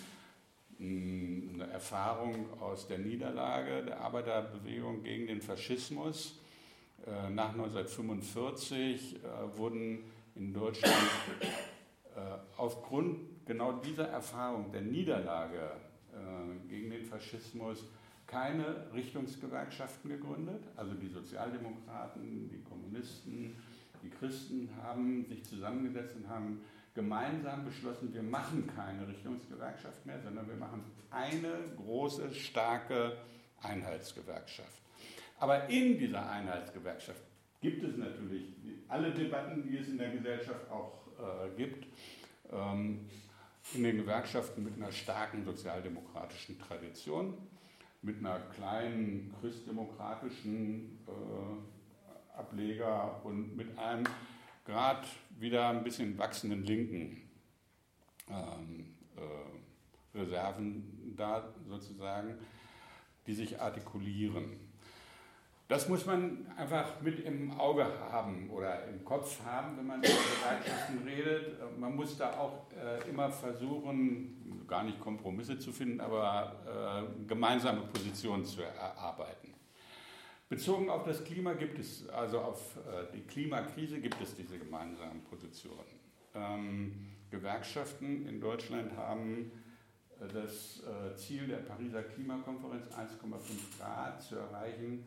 eine 0.80 1.68
Erfahrung 1.72 2.48
aus 2.62 2.88
der 2.88 3.00
Niederlage 3.00 3.84
der 3.84 4.02
Arbeiterbewegung 4.02 5.04
gegen 5.04 5.28
den 5.28 5.42
Faschismus. 5.42 6.40
Äh, 7.06 7.30
nach 7.30 7.52
1945 7.52 9.16
äh, 9.16 9.58
wurden 9.58 10.04
in 10.36 10.54
Deutschland 10.54 10.96
äh, 12.16 12.20
aufgrund 12.58 13.46
genau 13.46 13.74
dieser 13.74 14.08
Erfahrung 14.10 14.72
der 14.72 14.82
Niederlage 14.82 15.72
gegen 16.68 16.90
den 16.90 17.04
Faschismus 17.06 17.86
keine 18.26 18.92
Richtungsgewerkschaften 18.92 20.10
gegründet. 20.10 20.64
Also 20.76 20.96
die 20.96 21.10
Sozialdemokraten, 21.10 22.50
die 22.50 22.64
Kommunisten, 22.64 23.56
die 24.02 24.10
Christen 24.10 24.68
haben 24.82 25.26
sich 25.26 25.44
zusammengesetzt 25.44 26.16
und 26.16 26.28
haben 26.28 26.62
gemeinsam 26.98 27.64
beschlossen, 27.64 28.12
wir 28.12 28.24
machen 28.24 28.68
keine 28.76 29.08
Richtungsgewerkschaft 29.08 30.04
mehr, 30.06 30.20
sondern 30.20 30.48
wir 30.48 30.56
machen 30.56 30.84
eine 31.12 31.54
große, 31.78 32.34
starke 32.34 33.16
Einheitsgewerkschaft. 33.62 34.82
Aber 35.40 35.70
in 35.70 36.00
dieser 36.00 36.28
Einheitsgewerkschaft 36.28 37.22
gibt 37.62 37.84
es 37.84 37.96
natürlich 37.98 38.56
alle 38.88 39.14
Debatten, 39.14 39.62
die 39.62 39.78
es 39.78 39.88
in 39.88 40.00
der 40.00 40.10
Gesellschaft 40.10 40.70
auch 40.72 41.08
äh, 41.20 41.56
gibt. 41.56 41.86
Ähm, 42.52 43.08
in 43.74 43.84
den 43.84 43.98
Gewerkschaften 43.98 44.64
mit 44.64 44.76
einer 44.76 44.92
starken 44.92 45.44
sozialdemokratischen 45.44 46.58
Tradition 46.58 47.34
mit 48.02 48.20
einer 48.20 48.40
kleinen 48.56 49.34
christdemokratischen 49.40 50.98
äh, 51.08 52.38
Ableger 52.38 53.22
und 53.24 53.56
mit 53.56 53.78
einem 53.78 54.06
gerade 54.66 55.08
wieder 55.40 55.70
ein 55.70 55.84
bisschen 55.84 56.18
wachsenden 56.18 56.64
linken 56.64 57.30
ähm, 58.30 58.96
äh, 59.16 60.18
Reserven 60.18 61.14
da 61.16 61.54
sozusagen, 61.68 62.36
die 63.26 63.34
sich 63.34 63.60
artikulieren. 63.60 64.68
Das 65.68 65.90
muss 65.90 66.06
man 66.06 66.48
einfach 66.56 67.02
mit 67.02 67.20
im 67.26 67.52
Auge 67.60 67.86
haben 68.10 68.50
oder 68.50 68.88
im 68.88 69.04
Kopf 69.04 69.44
haben, 69.44 69.78
wenn 69.78 69.86
man 69.86 70.00
über 70.00 70.08
Bereitschaften 70.08 71.00
redet. 71.06 71.78
Man 71.78 71.94
muss 71.94 72.18
da 72.18 72.38
auch 72.38 72.68
äh, 72.72 73.10
immer 73.10 73.30
versuchen, 73.30 74.64
gar 74.66 74.84
nicht 74.84 75.00
Kompromisse 75.02 75.60
zu 75.60 75.74
finden, 75.74 76.00
aber 76.00 76.56
äh, 76.66 77.28
gemeinsame 77.28 77.82
Positionen 77.82 78.46
zu 78.46 78.62
erarbeiten. 78.62 79.57
Bezogen 80.50 80.90
auf 80.90 81.04
das 81.04 81.24
Klima 81.26 81.54
gibt 81.54 81.78
es, 81.78 82.08
also 82.10 82.40
auf 82.40 82.78
äh, 82.78 83.14
die 83.14 83.22
Klimakrise 83.22 84.00
gibt 84.00 84.22
es 84.22 84.34
diese 84.34 84.58
gemeinsamen 84.58 85.22
Positionen. 85.24 85.84
Ähm, 86.34 86.94
Gewerkschaften 87.30 88.26
in 88.26 88.40
Deutschland 88.40 88.96
haben 88.96 89.52
äh, 90.22 90.28
das 90.34 90.84
äh, 90.84 91.16
Ziel 91.18 91.48
der 91.48 91.58
Pariser 91.58 92.04
Klimakonferenz 92.04 92.86
1,5 92.88 93.78
Grad 93.78 94.22
zu 94.22 94.38
erreichen 94.38 95.06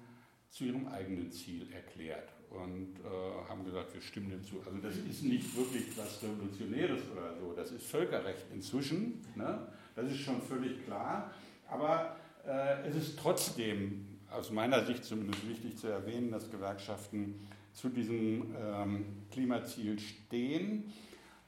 zu 0.51 0.65
ihrem 0.65 0.89
eigenen 0.89 1.31
Ziel 1.31 1.73
erklärt 1.73 2.29
und 2.51 2.99
äh, 2.99 3.49
haben 3.49 3.65
gesagt, 3.65 3.95
wir 3.95 4.03
stimmen 4.03 4.31
dem 4.31 4.45
zu. 4.45 4.61
Also 4.67 4.79
das 4.79 4.97
ist 4.97 5.23
nicht 5.23 5.57
wirklich 5.57 5.97
was 5.97 6.23
Revolutionäres 6.23 7.03
oder 7.13 7.37
so, 7.39 7.53
das 7.55 7.71
ist 7.71 7.87
Völkerrecht 7.87 8.47
inzwischen, 8.53 9.25
ne? 9.37 9.69
das 9.95 10.11
ist 10.11 10.19
schon 10.19 10.43
völlig 10.43 10.85
klar, 10.85 11.33
aber 11.69 12.17
äh, 12.45 12.89
es 12.89 12.97
ist 12.97 13.19
trotzdem 13.19 14.10
aus 14.31 14.51
meiner 14.51 14.85
Sicht 14.85 15.05
zumindest 15.05 15.49
wichtig 15.49 15.77
zu 15.77 15.89
erwähnen, 15.89 16.31
dass 16.31 16.51
Gewerkschaften 16.51 17.47
zu 17.73 17.89
diesem 17.89 18.55
ähm, 18.57 19.05
Klimaziel 19.31 19.99
stehen 19.99 20.93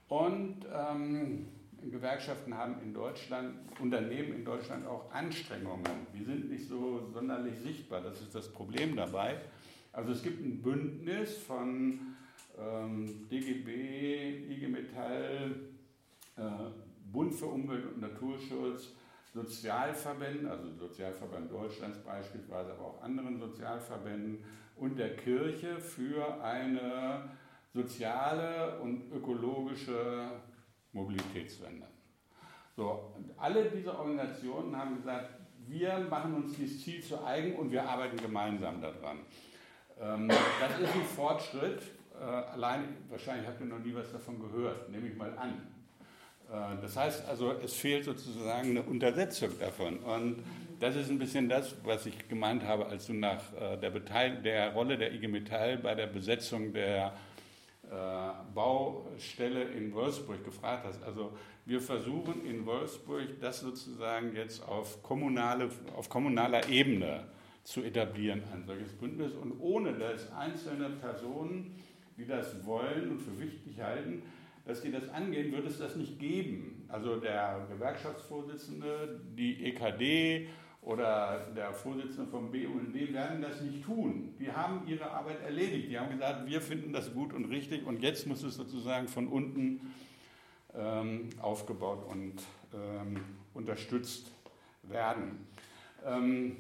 und 0.09 0.67
ähm, 0.73 1.49
Gewerkschaften 1.91 2.57
haben 2.57 2.81
in 2.83 2.95
Deutschland, 2.95 3.55
Unternehmen 3.81 4.35
in 4.35 4.45
Deutschland 4.45 4.87
auch 4.87 5.11
Anstrengungen. 5.13 6.07
Die 6.15 6.23
sind 6.23 6.51
nicht 6.51 6.69
so 6.69 7.11
sonderlich 7.13 7.59
sichtbar. 7.61 8.01
Das 8.01 8.21
ist 8.21 8.35
das 8.35 8.49
Problem 8.53 8.95
dabei. 8.95 9.41
Also 9.93 10.13
es 10.13 10.23
gibt 10.23 10.45
ein 10.45 10.63
Bündnis 10.63 11.39
von 11.39 11.99
ähm, 12.59 13.29
DGB, 13.29 14.53
IG 14.53 14.69
Metall, 14.69 15.57
äh, 16.37 16.43
Bund 17.13 17.35
für 17.35 17.47
Umwelt 17.47 17.87
und 17.93 18.01
Naturschutz, 18.01 18.93
Sozialverbänden, 19.33 20.47
also 20.47 20.71
Sozialverband 20.75 21.51
Deutschlands 21.51 21.99
beispielsweise, 21.99 22.73
aber 22.73 22.85
auch 22.85 23.03
anderen 23.03 23.39
Sozialverbänden 23.39 24.45
und 24.77 24.99
der 24.99 25.17
Kirche 25.17 25.79
für 25.79 26.43
eine 26.43 27.31
soziale 27.73 28.79
und 28.81 29.11
ökologische 29.11 30.31
Mobilitätswende. 30.93 31.87
So, 32.77 33.15
alle 33.39 33.71
diese 33.71 33.97
Organisationen 33.97 34.77
haben 34.77 34.97
gesagt, 34.97 35.31
wir 35.67 35.99
machen 36.11 36.35
uns 36.35 36.57
dieses 36.57 36.83
Ziel 36.83 37.03
zu 37.03 37.25
eigen 37.25 37.57
und 37.57 37.71
wir 37.71 37.89
arbeiten 37.89 38.17
gemeinsam 38.17 38.81
daran. 38.81 39.21
Ähm, 40.01 40.29
das 40.29 40.81
ist 40.81 40.95
ein 40.95 41.03
Fortschritt. 41.03 41.83
Äh, 42.19 42.25
allein, 42.25 42.97
wahrscheinlich 43.09 43.47
habt 43.47 43.61
ihr 43.61 43.67
noch 43.67 43.79
nie 43.79 43.95
was 43.95 44.11
davon 44.13 44.41
gehört, 44.41 44.91
nehme 44.91 45.09
ich 45.09 45.17
mal 45.17 45.37
an. 45.39 45.82
Äh, 46.51 46.81
das 46.81 46.97
heißt 46.97 47.29
also, 47.29 47.53
es 47.53 47.75
fehlt 47.75 48.05
sozusagen 48.05 48.71
eine 48.71 48.83
Untersetzung 48.83 49.51
davon. 49.59 49.99
Und 49.99 50.43
das 50.81 50.97
ist 50.97 51.11
ein 51.11 51.19
bisschen 51.19 51.49
das, 51.49 51.77
was 51.85 52.07
ich 52.07 52.29
gemeint 52.29 52.65
habe, 52.65 52.87
als 52.87 53.07
du 53.07 53.13
nach 53.13 53.41
äh, 53.55 53.77
der, 53.77 53.91
Beteil 53.91 54.43
der 54.43 54.73
Rolle 54.73 54.99
der 54.99 55.13
IG 55.13 55.29
Metall 55.29 55.79
bei 55.79 55.95
der 55.95 56.09
Besetzung 56.09 56.73
der 56.73 57.13
äh, 57.85 58.31
Baustelle 58.55 59.63
in 59.65 59.93
Wolfsburg 59.95 60.45
gefragt 60.45 60.85
hast. 60.87 61.03
Also 61.05 61.33
wir 61.67 61.81
versuchen 61.81 62.45
in 62.45 62.67
Wolfsburg 62.67 63.41
das 63.41 63.61
sozusagen 63.61 64.35
jetzt 64.35 64.67
auf, 64.67 65.03
kommunale, 65.03 65.69
auf 65.97 66.09
kommunaler 66.09 66.69
Ebene 66.69 67.25
zu 67.63 67.83
etablieren, 67.83 68.43
ein 68.53 68.65
solches 68.65 68.93
Bündnis. 68.93 69.35
Und 69.35 69.61
ohne 69.61 69.93
dass 69.93 70.33
einzelne 70.33 70.91
Personen, 70.91 71.77
die 72.17 72.27
das 72.27 72.67
wollen 72.67 73.13
und 73.13 73.21
für 73.21 73.39
wichtig 73.39 73.81
halten, 73.81 74.23
dass 74.65 74.81
die 74.81 74.93
das 74.93 75.09
angehen, 75.09 75.53
wird 75.53 75.67
es 75.67 75.79
das 75.79 75.97
nicht 75.97 76.19
geben. 76.19 76.85
Also 76.89 77.17
der 77.17 77.67
Gewerkschaftsvorsitzende, 77.71 79.21
die 79.37 79.65
EKD 79.65 80.49
oder 80.83 81.47
der 81.57 81.73
Vorsitzende 81.73 82.31
vom 82.31 82.51
BUND 82.51 82.95
werden 83.13 83.41
das 83.41 83.61
nicht 83.61 83.85
tun. 83.85 84.35
Die 84.39 84.51
haben 84.51 84.87
ihre 84.87 85.11
Arbeit 85.11 85.43
erledigt. 85.43 85.91
Die 85.91 85.99
haben 85.99 86.11
gesagt, 86.11 86.47
wir 86.47 86.61
finden 86.61 86.93
das 86.93 87.13
gut 87.15 87.33
und 87.33 87.47
richtig 87.47 87.87
und 87.87 88.03
jetzt 88.03 88.27
muss 88.27 88.43
es 88.43 88.57
sozusagen 88.57 89.09
von 89.09 89.29
unten 89.29 89.93
ähm, 90.75 91.29
aufgebaut 91.41 92.05
und 92.09 92.43
ähm, 92.75 93.21
unterstützt 93.55 94.33
werden. 94.83 95.47
Ähm, 96.05 96.57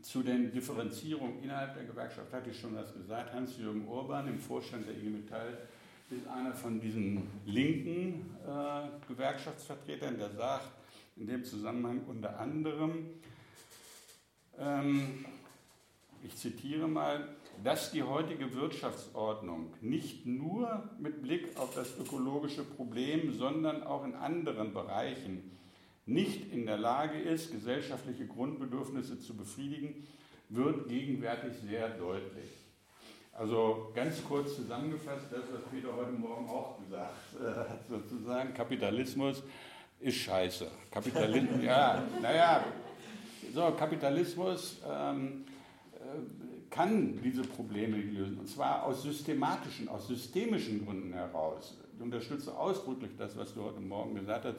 zu 0.00 0.22
den 0.22 0.50
Differenzierungen 0.50 1.42
innerhalb 1.42 1.74
der 1.74 1.84
Gewerkschaft 1.84 2.32
hatte 2.32 2.50
ich 2.50 2.58
schon 2.58 2.74
was 2.74 2.92
gesagt. 2.92 3.32
Hans-Jürgen 3.32 3.86
Urban 3.86 4.28
im 4.28 4.38
Vorstand 4.38 4.86
der 4.86 4.96
IG 4.96 5.08
Metall 5.08 5.58
ist 6.12 6.28
einer 6.28 6.52
von 6.52 6.80
diesen 6.80 7.22
linken 7.46 8.34
äh, 8.46 8.88
Gewerkschaftsvertretern, 9.08 10.18
der 10.18 10.30
sagt, 10.30 10.68
in 11.16 11.26
dem 11.26 11.44
Zusammenhang 11.44 12.02
unter 12.06 12.38
anderem, 12.38 13.06
ähm, 14.58 15.24
ich 16.22 16.36
zitiere 16.36 16.86
mal, 16.86 17.28
dass 17.64 17.90
die 17.90 18.02
heutige 18.02 18.54
Wirtschaftsordnung 18.54 19.74
nicht 19.80 20.26
nur 20.26 20.90
mit 20.98 21.22
Blick 21.22 21.56
auf 21.56 21.74
das 21.74 21.98
ökologische 21.98 22.64
Problem, 22.64 23.32
sondern 23.32 23.82
auch 23.82 24.04
in 24.04 24.14
anderen 24.14 24.72
Bereichen 24.72 25.50
nicht 26.06 26.52
in 26.52 26.66
der 26.66 26.78
Lage 26.78 27.18
ist, 27.18 27.52
gesellschaftliche 27.52 28.26
Grundbedürfnisse 28.26 29.20
zu 29.20 29.36
befriedigen, 29.36 30.06
wird 30.48 30.88
gegenwärtig 30.88 31.54
sehr 31.58 31.88
deutlich. 31.90 32.50
Also 33.32 33.90
ganz 33.94 34.22
kurz 34.22 34.56
zusammengefasst, 34.56 35.26
das, 35.30 35.40
was 35.52 35.62
Peter 35.70 35.94
heute 35.96 36.12
Morgen 36.12 36.48
auch 36.48 36.78
gesagt 36.78 37.14
äh, 37.40 37.46
hat, 37.46 37.80
sozusagen, 37.88 38.52
Kapitalismus 38.52 39.42
ist 40.00 40.16
scheiße. 40.16 40.66
Kapitalismus, 40.90 41.62
ja, 41.64 42.02
naja, 42.20 42.64
so, 43.54 43.70
Kapitalismus 43.72 44.78
ähm, 44.86 45.44
äh, 45.94 46.68
kann 46.68 47.20
diese 47.22 47.42
Probleme 47.42 47.96
lösen, 47.96 48.38
und 48.38 48.48
zwar 48.48 48.84
aus 48.84 49.02
systematischen, 49.02 49.88
aus 49.88 50.08
systemischen 50.08 50.84
Gründen 50.84 51.12
heraus. 51.14 51.78
Ich 51.94 52.02
unterstütze 52.02 52.56
ausdrücklich 52.56 53.12
das, 53.16 53.36
was 53.36 53.54
du 53.54 53.62
heute 53.62 53.80
Morgen 53.80 54.14
gesagt 54.14 54.44
hast. 54.44 54.56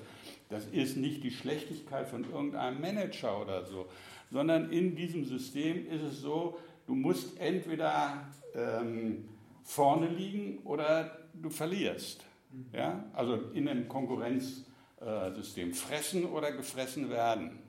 Das 0.50 0.66
ist 0.68 0.98
nicht 0.98 1.24
die 1.24 1.32
Schlechtigkeit 1.32 2.08
von 2.08 2.24
irgendeinem 2.24 2.82
Manager 2.82 3.40
oder 3.40 3.66
so, 3.66 3.88
sondern 4.32 4.72
in 4.72 4.96
diesem 4.96 5.26
System 5.26 5.88
ist 5.88 6.02
es 6.02 6.22
so, 6.22 6.58
du 6.88 6.96
musst 6.96 7.40
entweder 7.40 8.26
ähm, 8.54 9.30
vorne 9.64 10.08
liegen 10.08 10.60
oder 10.64 11.20
du 11.34 11.50
verlierst. 11.50 12.26
Ja? 12.72 13.04
Also 13.14 13.36
in 13.54 13.68
einem 13.68 13.88
Konkurrenzsystem 13.88 15.74
fressen 15.74 16.26
oder 16.26 16.52
gefressen 16.52 17.10
werden. 17.10 17.60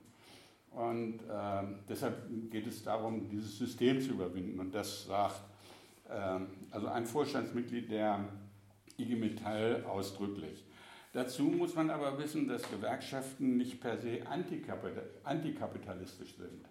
Und 0.70 1.20
äh, 1.20 1.62
deshalb 1.88 2.50
geht 2.50 2.66
es 2.66 2.82
darum, 2.82 3.28
dieses 3.28 3.56
System 3.56 4.00
zu 4.00 4.10
überwinden. 4.10 4.58
Und 4.58 4.74
das 4.74 5.06
sagt 5.06 5.40
äh, 6.08 6.40
also 6.70 6.88
ein 6.88 7.06
Vorstandsmitglied 7.06 7.90
der 7.90 8.24
IG 8.98 9.14
Metall 9.16 9.84
ausdrücklich. 9.84 10.64
Dazu 11.12 11.44
muss 11.44 11.76
man 11.76 11.90
aber 11.90 12.18
wissen, 12.18 12.48
dass 12.48 12.68
Gewerkschaften 12.68 13.56
nicht 13.56 13.80
per 13.80 13.98
se 13.98 14.22
antikapitalistisch 15.24 16.36
sind, 16.36 16.66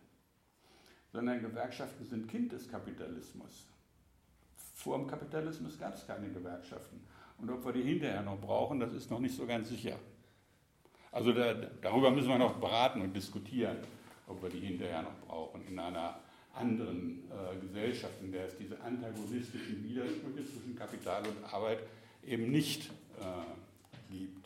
sondern 1.13 1.41
Gewerkschaften 1.41 2.03
sind 2.05 2.27
Kind 2.27 2.51
des 2.51 2.69
Kapitalismus. 2.69 3.69
Vor 4.83 4.97
dem 4.97 5.07
Kapitalismus 5.07 5.79
gab 5.79 5.95
es 5.95 6.05
keine 6.05 6.27
Gewerkschaften. 6.27 6.99
Und 7.37 7.49
ob 7.49 7.65
wir 7.65 7.71
die 7.71 7.83
hinterher 7.83 8.21
noch 8.21 8.37
brauchen, 8.37 8.81
das 8.81 8.93
ist 8.93 9.09
noch 9.09 9.19
nicht 9.19 9.33
so 9.33 9.45
ganz 9.45 9.69
sicher. 9.69 9.97
Also 11.09 11.31
da, 11.31 11.53
darüber 11.81 12.11
müssen 12.11 12.27
wir 12.27 12.37
noch 12.37 12.57
beraten 12.57 12.99
und 12.99 13.15
diskutieren, 13.15 13.77
ob 14.27 14.43
wir 14.43 14.49
die 14.49 14.59
hinterher 14.59 15.03
noch 15.03 15.17
brauchen 15.25 15.65
in 15.65 15.79
einer 15.79 16.19
anderen 16.53 17.23
äh, 17.31 17.57
Gesellschaft, 17.61 18.15
in 18.21 18.33
der 18.33 18.47
es 18.47 18.57
diese 18.57 18.79
antagonistischen 18.81 19.85
Widersprüche 19.85 20.43
zwischen 20.43 20.75
Kapital 20.75 21.23
und 21.27 21.53
Arbeit 21.53 21.79
eben 22.25 22.51
nicht 22.51 22.91
äh, 23.21 24.11
gibt. 24.11 24.42